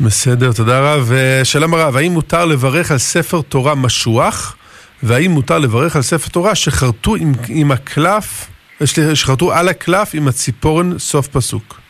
[0.00, 1.10] בסדר, תודה רב.
[1.44, 4.56] שלום הרב, האם מותר לברך על ספר תורה משוח,
[5.02, 10.28] והאם מותר לברך על ספר תורה שחרטו עם, עם הקלף, אה, שחרטו על הקלף עם
[10.28, 11.80] הציפורן סוף פסוק?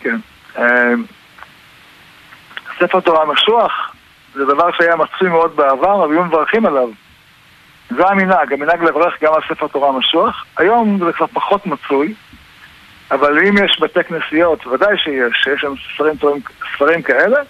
[0.00, 0.16] כן.
[0.58, 1.04] אמ,
[2.78, 3.94] ספר תורה משוח
[4.34, 6.88] זה דבר שהיה מצוי מאוד בעבר, אבל היו מברכים עליו.
[7.90, 10.44] זה המנהג, המנהג לברך גם על ספר תורה משוח.
[10.56, 12.14] היום זה כבר פחות מצוי,
[13.10, 16.14] אבל אם יש בתי כנסיות, ודאי שיש, שיש שם ספרים,
[16.74, 17.40] ספרים כאלה,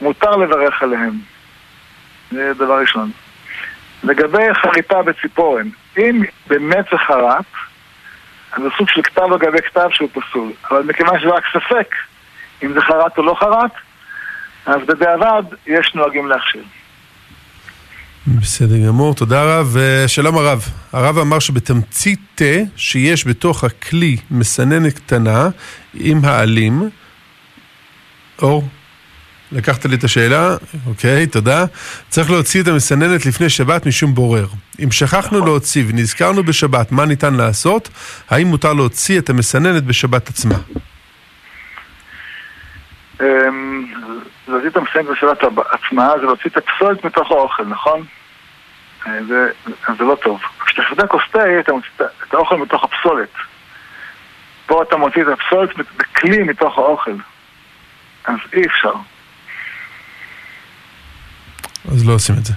[0.00, 1.12] מותר לברך עליהם.
[2.30, 3.10] זה דבר ראשון.
[4.04, 7.44] לגבי חריטה בציפורן, אם באמת זה חרט,
[8.52, 10.52] אז זה סוג של כתב על גבי כתב שהוא פסול.
[10.70, 11.94] אבל מכיוון שזה רק ספק
[12.62, 13.72] אם זה חרט או לא חרט,
[14.66, 16.62] אז בדיעבד יש נוהגים להכשיר.
[18.26, 19.76] בסדר גמור, תודה רב.
[20.06, 22.44] שלום הרב, הרב אמר שבתמצית תה
[22.76, 25.48] שיש בתוך הכלי מסננת קטנה
[25.94, 26.90] עם העלים,
[28.42, 28.64] אור,
[29.52, 31.64] לקחת לי את השאלה, אוקיי, תודה.
[32.08, 34.46] צריך להוציא את המסננת לפני שבת משום בורר.
[34.84, 35.48] אם שכחנו נכון.
[35.48, 37.88] להוציא ונזכרנו בשבת מה ניתן לעשות,
[38.30, 40.54] האם מותר להוציא את המסננת בשבת עצמה?
[43.20, 43.86] אמ,
[44.48, 45.38] להוציא את המסננת בשבת
[45.70, 48.04] עצמה זה להוציא את הפסולת מתוך האוכל, נכון?
[49.06, 49.50] אה, זה,
[49.98, 50.40] זה לא טוב.
[50.66, 51.90] כשאתה שותה כוס תה, אתה מוציא
[52.28, 53.32] את האוכל מתוך הפסולת.
[54.66, 57.14] פה אתה מוציא את הפסולת בכלי מתוך האוכל.
[58.24, 58.94] אז אי אפשר.
[61.88, 62.52] אז לא עושים את זה.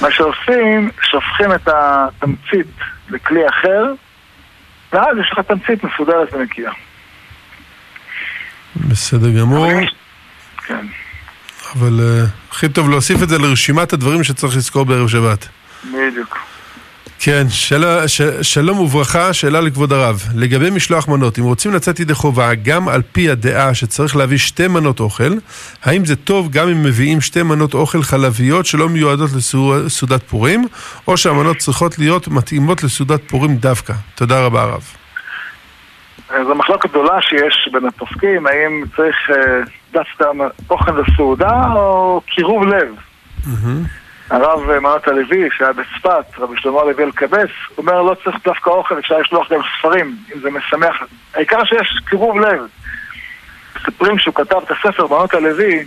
[0.00, 2.66] מה שעושים, שופכים את התמצית
[3.10, 3.92] לכלי אחר,
[4.92, 6.72] ואז יש לך תמצית מסודרת ונקייה.
[8.76, 9.66] בסדר גמור,
[10.66, 10.86] כן,
[11.76, 15.48] אבל אה, הכי טוב להוסיף את זה לרשימת הדברים שצריך לזכור בערב שבת.
[15.84, 16.38] בדיוק.
[17.24, 17.84] כן, של...
[18.06, 18.22] ש...
[18.42, 20.22] שלום וברכה, שאלה לכבוד הרב.
[20.36, 24.68] לגבי משלוח מנות, אם רוצים לצאת ידי חובה גם על פי הדעה שצריך להביא שתי
[24.68, 25.32] מנות אוכל,
[25.84, 29.30] האם זה טוב גם אם מביאים שתי מנות אוכל חלביות שלא מיועדות
[29.86, 30.64] לסעודת פורים,
[31.08, 33.92] או שהמנות צריכות להיות מתאימות לסעודת פורים דווקא?
[34.14, 34.82] תודה רבה הרב.
[36.28, 39.36] זו מחלוקת גדולה שיש בין הפוסקים, האם צריך אה,
[39.92, 40.24] דווקא
[40.70, 42.88] אוכל לסעודה או קירוב לב.
[44.32, 48.98] הרב אה, מנות הלוי, שהיה בצפת, רבי שלמה הלוי אלקבץ, אומר לא צריך דווקא אוכל,
[48.98, 50.96] אפשר לשלוח גם ספרים, אם זה משמח.
[51.34, 52.66] העיקר שיש קירוב לב.
[53.76, 55.84] מספרים שהוא כתב את הספר מנות הלוי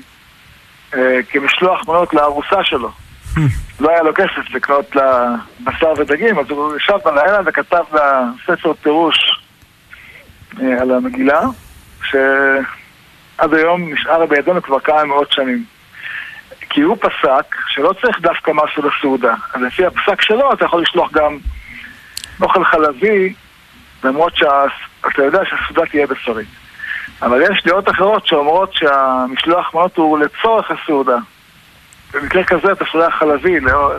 [0.96, 2.92] אה, כמשלוח מנות לארוסה שלו.
[3.80, 8.74] לא היה לו כסף לקנות לה בשר ודגים, אז הוא ישב בלילה וכתב לה ספר
[8.74, 9.18] פירוש
[10.62, 11.42] אה, על המגילה,
[12.04, 15.75] שעד היום נשאר בידינו כבר כמה מאות שנים.
[16.76, 19.34] כי הוא פסק שלא צריך דווקא משהו לסעודה.
[19.54, 21.38] אז לפי הפסק שלו אתה יכול לשלוח גם
[22.42, 23.34] אוכל חלבי,
[24.04, 26.48] למרות שאתה יודע שהסעודה תהיה בשרית.
[27.22, 31.18] אבל יש דעות אחרות שאומרות שהמשלוח מנות הוא לצורך הסעודה.
[32.14, 33.92] במקרה כזה אתה שולח חלבי, לא...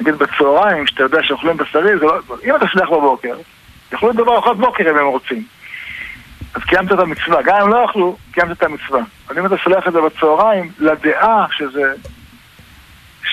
[0.00, 2.18] נגיד בצהריים, שאתה יודע שאוכלים בשרי, לא...
[2.44, 3.34] אם אתה שולח בבוקר,
[3.92, 5.44] יאכלו את זה בארוחת בוקר אם הם רוצים.
[6.54, 7.42] אז קיימת את המצווה.
[7.44, 9.00] גם אם לא אכלו, קיימת את המצווה.
[9.28, 11.92] אבל אם אתה שולח את זה בצהריים, לדעה שזה...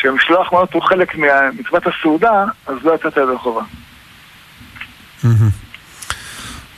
[0.02, 3.62] שמשלוח מנות הוא חלק ממצוות הסעודה, אז לא יצאת ידי חובה.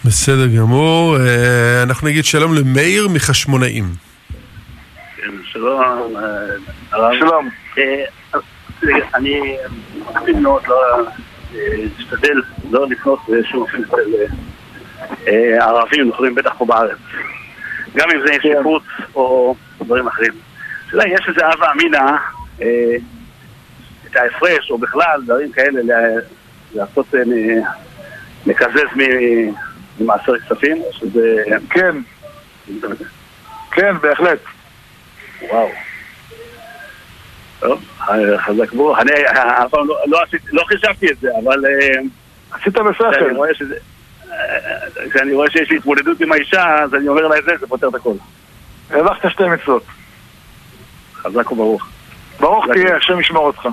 [0.05, 3.83] בסדר גמור, אה, אנחנו נגיד שלום למאיר מחשמונאים.
[5.15, 5.81] כן, שלום,
[6.15, 6.21] אה,
[6.91, 7.11] הרב.
[7.19, 7.49] שלום.
[7.77, 8.05] אה,
[9.15, 9.57] אני
[10.09, 10.77] מקפיד מאוד לא
[11.53, 14.25] להשתדל לא לפנות לשום אופן של
[15.59, 16.97] ערבים נוכלים בטח פה בארץ.
[17.95, 18.83] גם אם זה שיפוץ
[19.15, 20.31] או דברים אחרים.
[20.87, 22.01] השאלה, יש איזה הווה אמינא,
[22.61, 22.95] אה,
[24.11, 26.21] את ההפרש או בכלל דברים כאלה לה-
[26.75, 27.21] לעשות, אה,
[28.45, 28.87] לקזז
[29.99, 31.35] ממעשר כספים, שזה...
[31.69, 31.95] כן,
[33.71, 34.39] כן, בהחלט.
[35.49, 35.69] וואו.
[37.59, 38.97] טוב, אה, חזק בו.
[38.97, 40.19] אני אה, אף פעם לא- לא
[40.51, 41.99] לא חישבתי את זה, אבל אה,
[42.51, 43.35] עשית בשכל.
[43.35, 43.75] רואה שזה...
[45.09, 47.89] כשאני רואה שיש לי התמודדות עם האישה, אז אני אומר לה את זה, זה פותר
[47.89, 48.13] את הכל.
[48.89, 49.83] הרווחת שתי מצוות.
[51.15, 51.87] חזק וברוך.
[52.39, 52.65] ברוך.
[52.73, 53.67] תהיה, השם ישמור אותך.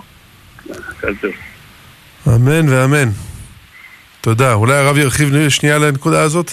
[2.27, 3.09] אמן ואמן.
[4.21, 4.55] תודה.
[4.55, 6.51] אולי הרב ירחיב שנייה על הנקודה הזאת?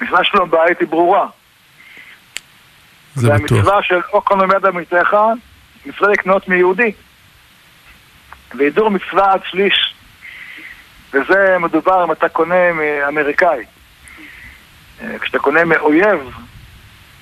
[0.00, 1.26] מצווה שלו בית היא ברורה.
[3.14, 3.52] זה בטוח.
[3.52, 5.16] המצווה של או כל עומד עמיתך,
[5.86, 6.92] מצווה לקנות מיהודי.
[8.54, 9.94] והידור מצווה עד שליש.
[11.12, 13.64] וזה מדובר אם אתה קונה מאמריקאי.
[15.02, 16.20] אה, כשאתה קונה מאויב,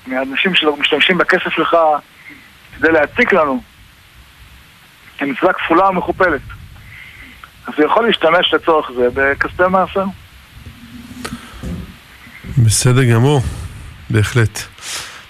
[0.07, 1.77] מאנשים שמשתמשים בכסף שלך
[2.77, 3.63] כדי להציק לנו,
[5.19, 6.41] זו מצווה כפולה ומכופלת.
[7.67, 10.03] אז הוא יכול להשתמש לצורך זה בכספי מעשר.
[12.57, 13.41] בסדר גמור,
[14.09, 14.59] בהחלט.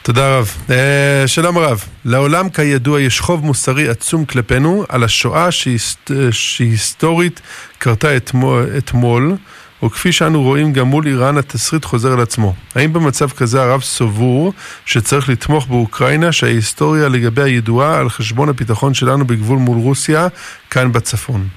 [0.08, 0.48] תודה רב.
[0.70, 7.42] אה, שלום רב, לעולם כידוע יש חוב מוסרי עצום כלפינו על השואה שהיסט, שהיסטורית
[7.78, 9.36] קרתה אתמול, אתמול,
[9.84, 12.54] וכפי שאנו רואים גם מול איראן התסריט חוזר על עצמו.
[12.76, 14.54] האם במצב כזה הרב סבור
[14.86, 20.28] שצריך לתמוך באוקראינה שההיסטוריה לגביה ידועה על חשבון הביטחון שלנו בגבול מול רוסיה
[20.70, 21.48] כאן בצפון?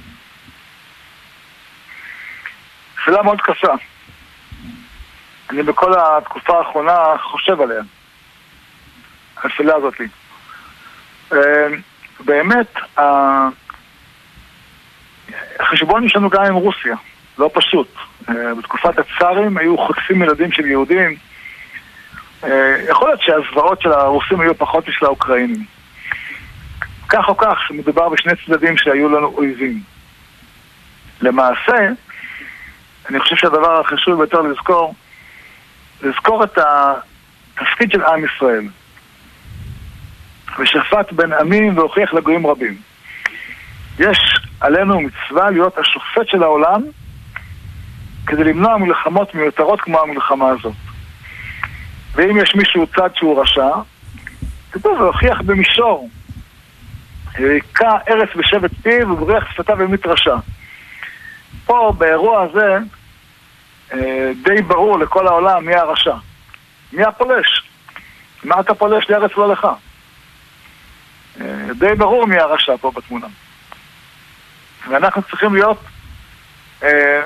[3.04, 3.72] שאלה מאוד קשה.
[5.50, 7.82] אני בכל התקופה האחרונה חושב עליה.
[9.44, 9.94] השאלה הזאת.
[11.32, 11.68] אה,
[12.20, 12.74] באמת,
[15.60, 16.96] החשבון יש לנו גם עם רוסיה,
[17.38, 17.88] לא פשוט.
[18.28, 21.16] אה, בתקופת הצארים היו חוטפים ילדים של יהודים.
[22.44, 25.64] אה, יכול להיות שהזוועות של הרוסים היו פחות משל האוקראינים.
[27.08, 29.82] כך או כך, מדובר בשני צדדים שהיו לנו אויבים.
[31.20, 31.88] למעשה,
[33.10, 34.94] אני חושב שהדבר החשוב ביותר לזכור,
[36.02, 36.58] לזכור את
[37.54, 38.64] תפקיד של עם ישראל.
[40.60, 42.76] ושפט בין עמים והוכיח לגויים רבים.
[43.98, 44.18] יש
[44.60, 46.82] עלינו מצווה להיות השופט של העולם
[48.26, 50.72] כדי למנוע מלחמות מיותרות כמו המלחמה הזאת.
[52.14, 53.68] ואם יש מישהו צד שהוא רשע,
[54.72, 56.08] כתוב והוכיח במישור.
[57.34, 60.36] היכה ארץ בשבט פיו ובריח שפתיו במית רשע.
[61.66, 62.78] פה, באירוע הזה,
[63.92, 66.14] אה, די ברור לכל העולם מי הרשע.
[66.92, 67.62] מי הפולש?
[68.44, 69.66] מה אתה פולש לארץ לא לך?
[71.74, 73.26] די ברור מי הרשע פה בתמונה.
[74.88, 75.80] ואנחנו צריכים להיות,
[76.82, 77.22] אה,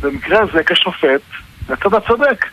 [0.00, 1.20] במקרה הזה, כשופט,
[1.68, 2.46] לצד הצודק.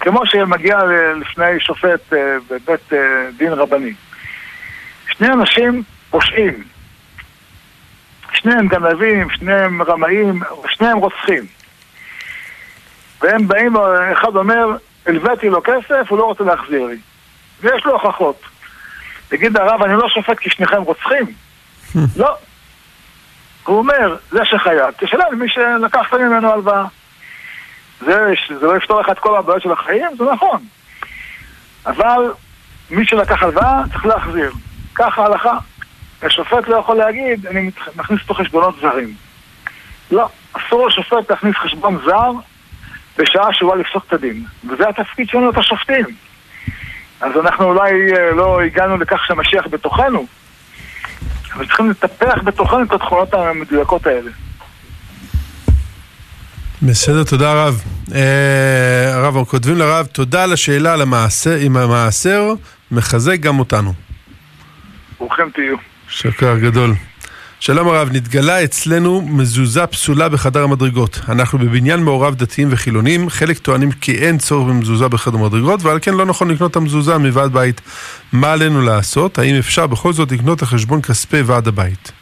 [0.00, 0.78] כמו שמגיע
[1.20, 2.98] לפני שופט אה, בבית אה,
[3.36, 3.94] דין רבני.
[5.10, 6.64] שני אנשים פושעים.
[8.32, 11.46] שניהם גנבים, שניהם רמאים, שניהם רוצחים.
[13.20, 13.76] והם באים,
[14.12, 14.76] אחד אומר,
[15.06, 16.96] הלוויתי לו כסף, הוא לא רוצה להחזיר לי.
[17.60, 18.42] ויש לו הוכחות.
[19.30, 21.26] תגיד הרב, אני לא שופט כי שניכם רוצחים?
[22.16, 22.36] לא.
[23.64, 26.84] הוא אומר, זה שחייב, תשלם למי שלקחת ממנו הלוואה.
[28.00, 30.64] זה, זה לא יפתור לך את כל הבעיות של החיים, זה נכון.
[31.86, 32.32] אבל
[32.90, 34.52] מי שלקח הלוואה צריך להחזיר.
[34.94, 35.58] ככה ההלכה.
[36.22, 39.14] השופט לא יכול להגיד, אני מכניס פה חשבונות זרים.
[40.10, 42.30] לא, אסור לשופט להכניס חשבון זר
[43.18, 44.44] בשעה שהוא בא לפסוק את הדין.
[44.68, 46.04] וזה התפקיד שלנו את השופטים.
[47.20, 50.26] אז אנחנו אולי אה, לא הגענו לכך שהמשיח בתוכנו,
[51.54, 54.30] אבל צריכים לטפח בתוכנו את התכונות המדויקות האלה.
[56.82, 57.82] בסדר, תודה רב.
[58.14, 62.52] אה, הרב, כותבים לרב, תודה על השאלה על המעשר, אם המעשר
[62.90, 63.92] מחזק גם אותנו.
[65.18, 65.76] ברוכים תהיו.
[66.08, 66.90] שקר גדול.
[67.62, 71.18] שלום הרב, נתגלה אצלנו מזוזה פסולה בחדר המדרגות.
[71.28, 76.14] אנחנו בבניין מעורב דתיים וחילונים, חלק טוענים כי אין צורך במזוזה בחדר המדרגות, ועל כן
[76.14, 77.80] לא נכון לקנות את המזוזה מוועד בית.
[78.32, 79.38] מה עלינו לעשות?
[79.38, 82.12] האם אפשר בכל זאת לקנות על חשבון כספי ועד הבית?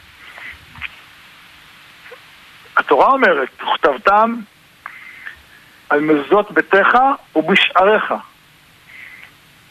[2.76, 4.34] התורה אומרת, וכתבתם
[5.91, 6.99] על מזוזות ביתך
[7.36, 8.14] ובשעריך.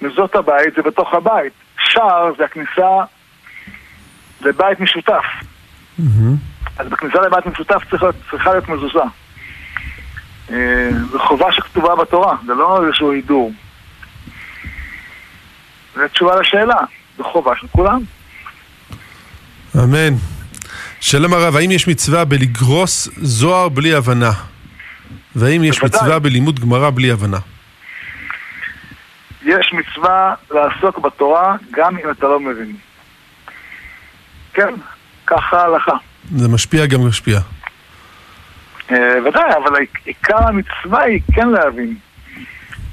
[0.02, 1.54] מזוזות הבית זה בתוך הבית.
[1.80, 3.04] שער זה הכניסה
[4.42, 5.24] לבית משותף.
[6.78, 7.82] אז בכניסה לבית משותף
[8.32, 9.00] צריכה להיות מזוזה.
[10.52, 13.52] אה, זו חובה שכתובה בתורה, זה לא איזשהו הידור.
[15.96, 16.78] זו תשובה לשאלה,
[17.18, 18.02] זו חובה של כולם.
[19.76, 20.14] אמן.
[21.00, 24.32] שלום הרב, האם יש מצווה בלגרוס זוהר בלי הבנה?
[25.36, 26.00] והאם יש בוודאי.
[26.00, 27.38] מצווה בלימוד גמרא בלי הבנה?
[29.46, 32.76] יש מצווה לעסוק בתורה גם אם אתה לא מבין.
[34.54, 34.74] כן,
[35.28, 35.92] ככה ההלכה.
[36.36, 37.40] זה משפיע גם משפיע.
[38.92, 38.98] אה,
[39.28, 39.74] ודאי, אבל
[40.06, 41.96] עיקר המצווה היא כן להבין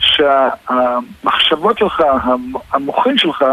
[0.01, 3.45] שהמחשבות שלך, המ- המוחין שלך,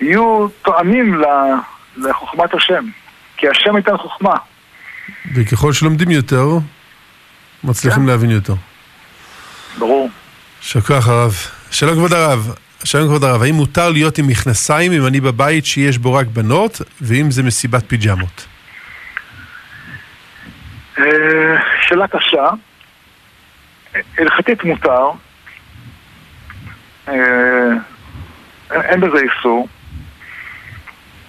[0.00, 1.20] יהיו תואמים
[1.96, 2.84] לחוכמת השם.
[3.36, 4.34] כי השם ייתן חוכמה.
[5.34, 6.46] וככל שלומדים יותר,
[7.64, 8.08] מצליחים כן.
[8.08, 8.54] להבין יותר.
[9.78, 10.10] ברור.
[10.60, 11.34] שכח הרב.
[11.70, 12.54] שלום כבוד הרב.
[12.84, 16.80] שלום כבוד הרב, האם מותר להיות עם מכנסיים אם אני בבית שיש בו רק בנות,
[17.00, 18.46] ואם זה מסיבת פיג'מות?
[20.98, 21.04] אה,
[21.88, 22.48] שאלה קשה.
[24.18, 25.10] הלכתית מותר.
[27.08, 27.14] אה,
[28.70, 29.68] אין בזה איסור.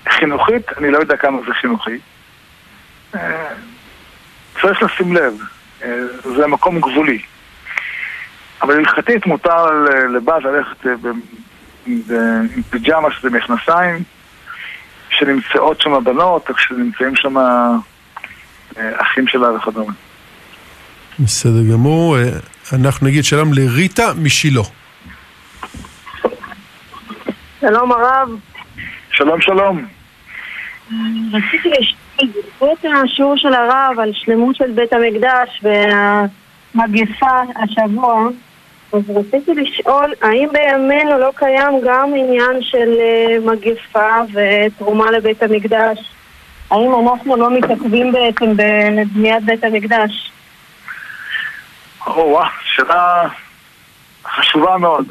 [0.10, 1.98] חינוכית, אני לא יודע כמה זה חינוכי.
[3.16, 3.48] אה,
[4.62, 5.34] צריך לשים לב,
[6.24, 7.22] זה מקום גבולי.
[8.64, 9.66] אבל הלכתית מותר
[10.14, 10.92] לבת ללכת אה,
[12.56, 14.04] עם פיג'מה שזה מכנסיים,
[15.10, 17.72] שנמצאות שם בנות, או כשנמצאים שם אה,
[18.78, 19.94] אחים שלה וכדומה.
[21.20, 22.18] בסדר גמור.
[22.18, 22.24] אה,
[22.74, 24.62] אנחנו נגיד שלום לריטה משילה.
[27.62, 28.30] שלום הרב,
[29.12, 29.86] שלום שלום.
[31.34, 38.30] רציתי לשאול בעקבות השיעור של הרב על שלמות של בית המקדש והמגפה השבוע,
[38.94, 45.98] אז רציתי לשאול האם בימינו לא קיים גם עניין של אה, מגפה ותרומה לבית המקדש?
[46.72, 50.32] האם אנחנו לא מתעכבים בעצם בבניית בית המקדש?
[52.08, 53.28] או וואו, שאלה
[54.26, 55.08] חשובה מאוד.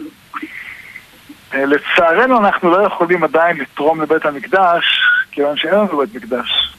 [1.54, 4.84] אה, לצערנו אנחנו לא יכולים עדיין לתרום לבית המקדש,
[5.32, 6.74] כיוון שאין לנו בית מקדש.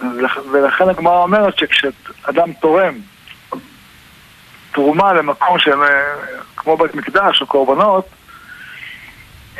[0.00, 2.94] ולכ- ולכן הגמרא אומרת שכשאדם תורם
[4.72, 6.14] תרומה למקום של, אה,
[6.56, 8.08] כמו בית מקדש או קורבנות,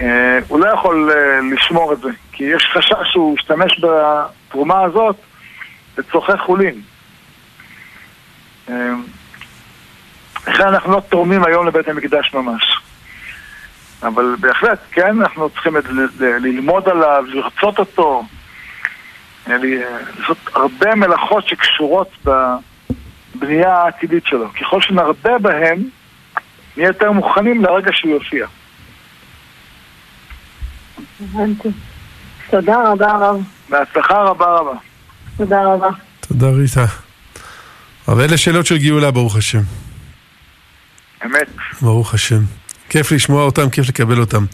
[0.01, 5.17] אה, הוא לא יכול אה, לשמור את זה, כי יש חשש שהוא ישתמש בתרומה הזאת
[5.99, 6.81] לצורכי חולין.
[10.47, 12.81] לכן אנחנו לא תורמים היום לבית המקדש ממש.
[14.03, 15.77] אבל בהחלט, כן, אנחנו צריכים
[16.21, 18.25] ללמוד עליו, לרצות אותו,
[19.47, 22.09] לעשות הרבה מלאכות שקשורות
[23.37, 24.53] בבנייה העתידית שלו.
[24.53, 25.83] ככל שנרבה בהם,
[26.77, 28.47] נהיה יותר מוכנים לרגע שהוא יופיע.
[31.21, 31.69] הבנתי.
[32.51, 33.43] תודה רבה רב.
[33.69, 34.79] בהצלחה רבה רבה.
[35.37, 35.89] תודה רבה.
[36.21, 36.85] תודה ריטה.
[38.09, 39.63] אבל אלה שאלות של גאולה, ברוך השם.
[41.25, 41.49] אמת.
[41.83, 42.41] ברוך השם.
[42.89, 44.45] כיף לשמוע אותם, כיף לקבל אותם.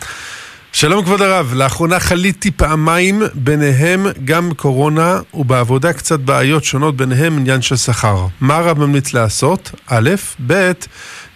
[0.81, 7.63] שלום כבוד הרב, לאחרונה חליתי פעמיים, ביניהם גם קורונה, ובעבודה קצת בעיות שונות, ביניהם עניין
[7.63, 8.17] של שכר.
[8.41, 9.71] מה הרב ממליץ לעשות?
[9.91, 10.11] א',
[10.47, 10.73] ב',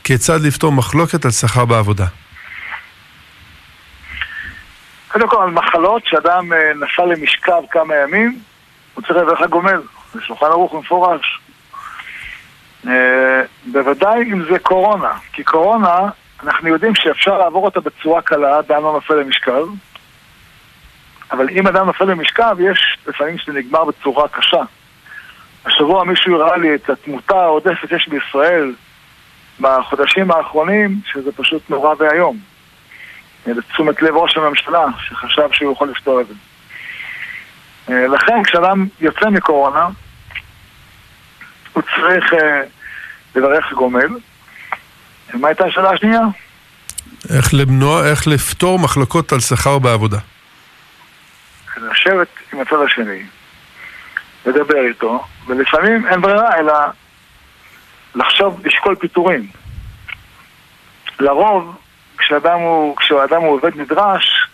[0.04, 2.04] כיצד לפתור מחלוקת על שכר בעבודה?
[5.08, 8.38] קודם כל, על מחלות שאדם אה, נפל למשכב כמה ימים,
[8.94, 9.80] הוא צריך לברך גומל.
[10.14, 11.40] זה שולחן ערוך במפורש.
[12.86, 16.08] אה, בוודאי אם זה קורונה, כי קורונה,
[16.42, 19.66] אנחנו יודעים שאפשר לעבור אותה בצורה קלה, אדם לא נופל למשכב,
[21.32, 24.62] אבל אם אדם נופל למשכב, יש לפעמים שזה נגמר בצורה קשה.
[25.64, 28.74] השבוע מישהו הראה לי את התמותה העודפת שיש בישראל
[29.60, 32.38] בחודשים האחרונים, שזה פשוט נורא ואיום.
[33.46, 36.34] לתשומת לב ראש הממשלה, שחשב שהוא יכול לפתור את זה.
[37.90, 39.88] אה, לכן, כשאדם יוצא מקורונה,
[41.72, 42.62] הוא צריך אה,
[43.34, 44.08] לברך גומל.
[45.34, 46.20] מה הייתה השאלה השנייה?
[47.36, 50.18] איך למנוע, איך לפתור מחלוקות על שכר בעבודה?
[51.76, 53.22] לשבת עם הצד השני,
[54.46, 56.72] לדבר איתו, ולפעמים אין ברירה אלא
[58.14, 59.46] לחשוב, לשקול פיטורים.
[61.20, 61.76] לרוב,
[62.18, 64.48] כשאדם הוא, כשאדם הוא עובד נדרש,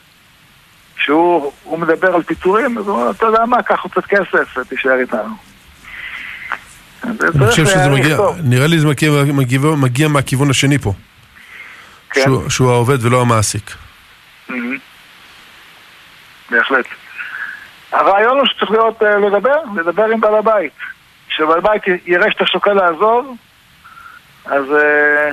[0.96, 4.56] כשהוא הוא מדבר על פיטורים, אז הוא אומר, אתה יודע מה, קח עוד קצת כסף
[4.56, 5.34] ותישאר איתנו.
[7.06, 10.92] אני חושב שזה מגיע, נראה לי זה מגיע, מגיע, מגיע מהכיוון השני פה.
[12.10, 12.20] כן.
[12.24, 13.70] שהוא, שהוא העובד ולא המעסיק.
[14.48, 14.78] מהמם.
[16.50, 16.86] בהחלט.
[17.92, 20.72] הרעיון הוא שצריך להיות, אה, לדבר, לדבר עם בעל הבית.
[21.28, 23.36] כשבעל הבית יראה שאתה שוקל לעזוב,
[24.44, 25.30] אז אה,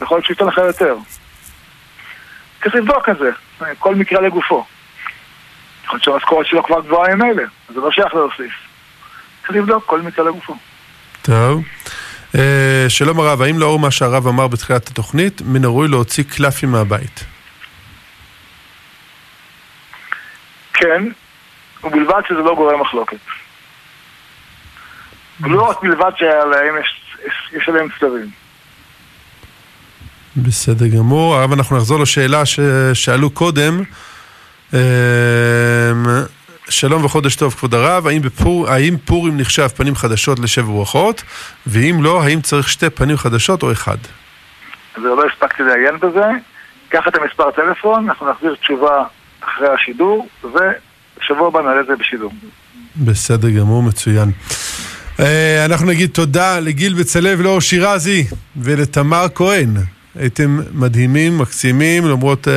[0.00, 0.96] יכול להיות שהוא ייתן לך יותר.
[2.62, 3.30] צריך לבדוק את זה,
[3.78, 4.64] כל מקרה לגופו.
[5.84, 8.52] יכול להיות שהמשכורת שלו כבר גבוהה ממילא, אז זה לא שייך להוסיף.
[9.40, 10.56] צריך לבדוק כל מקרה לגופו.
[11.26, 11.62] טוב.
[12.34, 17.24] אה, שלום הרב, האם לאור מה שהרב אמר בתחילת התוכנית, מן הראוי להוציא קלפים מהבית?
[20.72, 21.04] כן,
[21.84, 23.16] ובלבד שזה לא גורם מחלוקת.
[25.40, 28.30] ולא רק בלבד שעליהם יש, יש, יש עליהם צלבים.
[30.36, 31.36] בסדר גמור.
[31.36, 33.82] הרב, אנחנו נחזור לשאלה ששאלו קודם.
[34.74, 34.80] אה,
[36.68, 41.22] שלום וחודש טוב, כבוד הרב, האם, בפור, האם פורים נחשב פנים חדשות לשבע ברכות?
[41.66, 43.96] ואם לא, האם צריך שתי פנים חדשות או אחד?
[44.96, 46.24] אז לא הספקתי לעיין בזה.
[46.88, 49.04] קח את המספר טלפון, אנחנו נחזיר תשובה
[49.40, 52.32] אחרי השידור, ושבוע הבא נעלה את זה בשידור.
[52.96, 54.30] בסדר גמור, מצוין.
[55.20, 58.24] אה, אנחנו נגיד תודה לגיל בצלאל ולאור שירזי
[58.56, 59.68] ולתמר כהן.
[60.18, 62.50] הייתם מדהימים, מקסימים, למרות uh,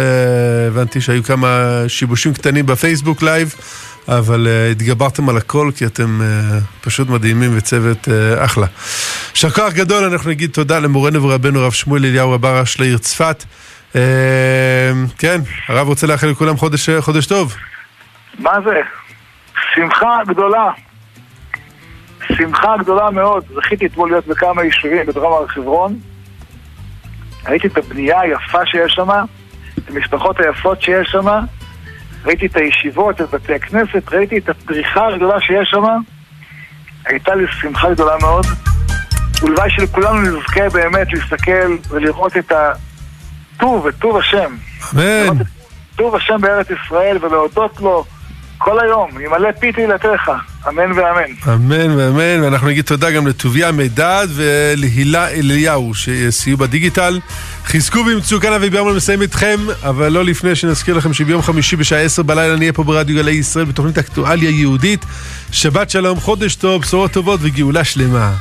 [0.68, 3.56] הבנתי שהיו כמה שיבושים קטנים בפייסבוק live,
[4.08, 8.66] אבל uh, התגברתם על הכל כי אתם uh, פשוט מדהימים וצוות uh, אחלה.
[9.32, 13.44] יישר כוח גדול, אנחנו נגיד תודה למורנו ורבנו הרב שמואל אליהו רבה ראש לעיר צפת.
[13.94, 13.96] Uh,
[15.18, 17.56] כן, הרב רוצה לאחל לכולם חודש, חודש טוב.
[18.40, 18.82] מה זה?
[19.76, 20.72] שמחה גדולה.
[22.28, 23.44] שמחה גדולה מאוד.
[23.56, 26.00] זכיתי אתמול להיות בכמה יישובים בדרום הר חברון.
[27.48, 29.10] ראיתי את הבנייה היפה שיש שם,
[29.78, 31.28] את המשפחות היפות שיש שם,
[32.26, 35.84] ראיתי את הישיבות, את בתי הכנסת, ראיתי את הפריחה הגדולה שיש שם.
[37.06, 38.46] הייתה לי שמחה גדולה מאוד.
[39.42, 44.56] ולוואי שלכולנו נזכה באמת להסתכל ולראות את הטוב, את טוב השם.
[44.94, 45.44] אמן.
[45.96, 48.06] טוב השם בארץ ישראל ולהודות לו
[48.58, 50.32] כל היום, ימלא פי תהילתך,
[50.68, 51.32] אמן ואמן.
[51.48, 57.20] אמן ואמן, ואנחנו נגיד תודה גם לטוביה מידד ולהילה אליהו שסייעו בדיגיטל.
[57.66, 62.02] חזקו ואמצו כאן אבי ביום מסיים איתכם, אבל לא לפני שנזכיר לכם שביום חמישי בשעה
[62.02, 65.06] עשר בלילה נהיה פה ברדיו גלי ישראל בתוכנית אקטואליה יהודית.
[65.52, 68.34] שבת שלום, חודש טוב, בשורות טובות וגאולה שלמה.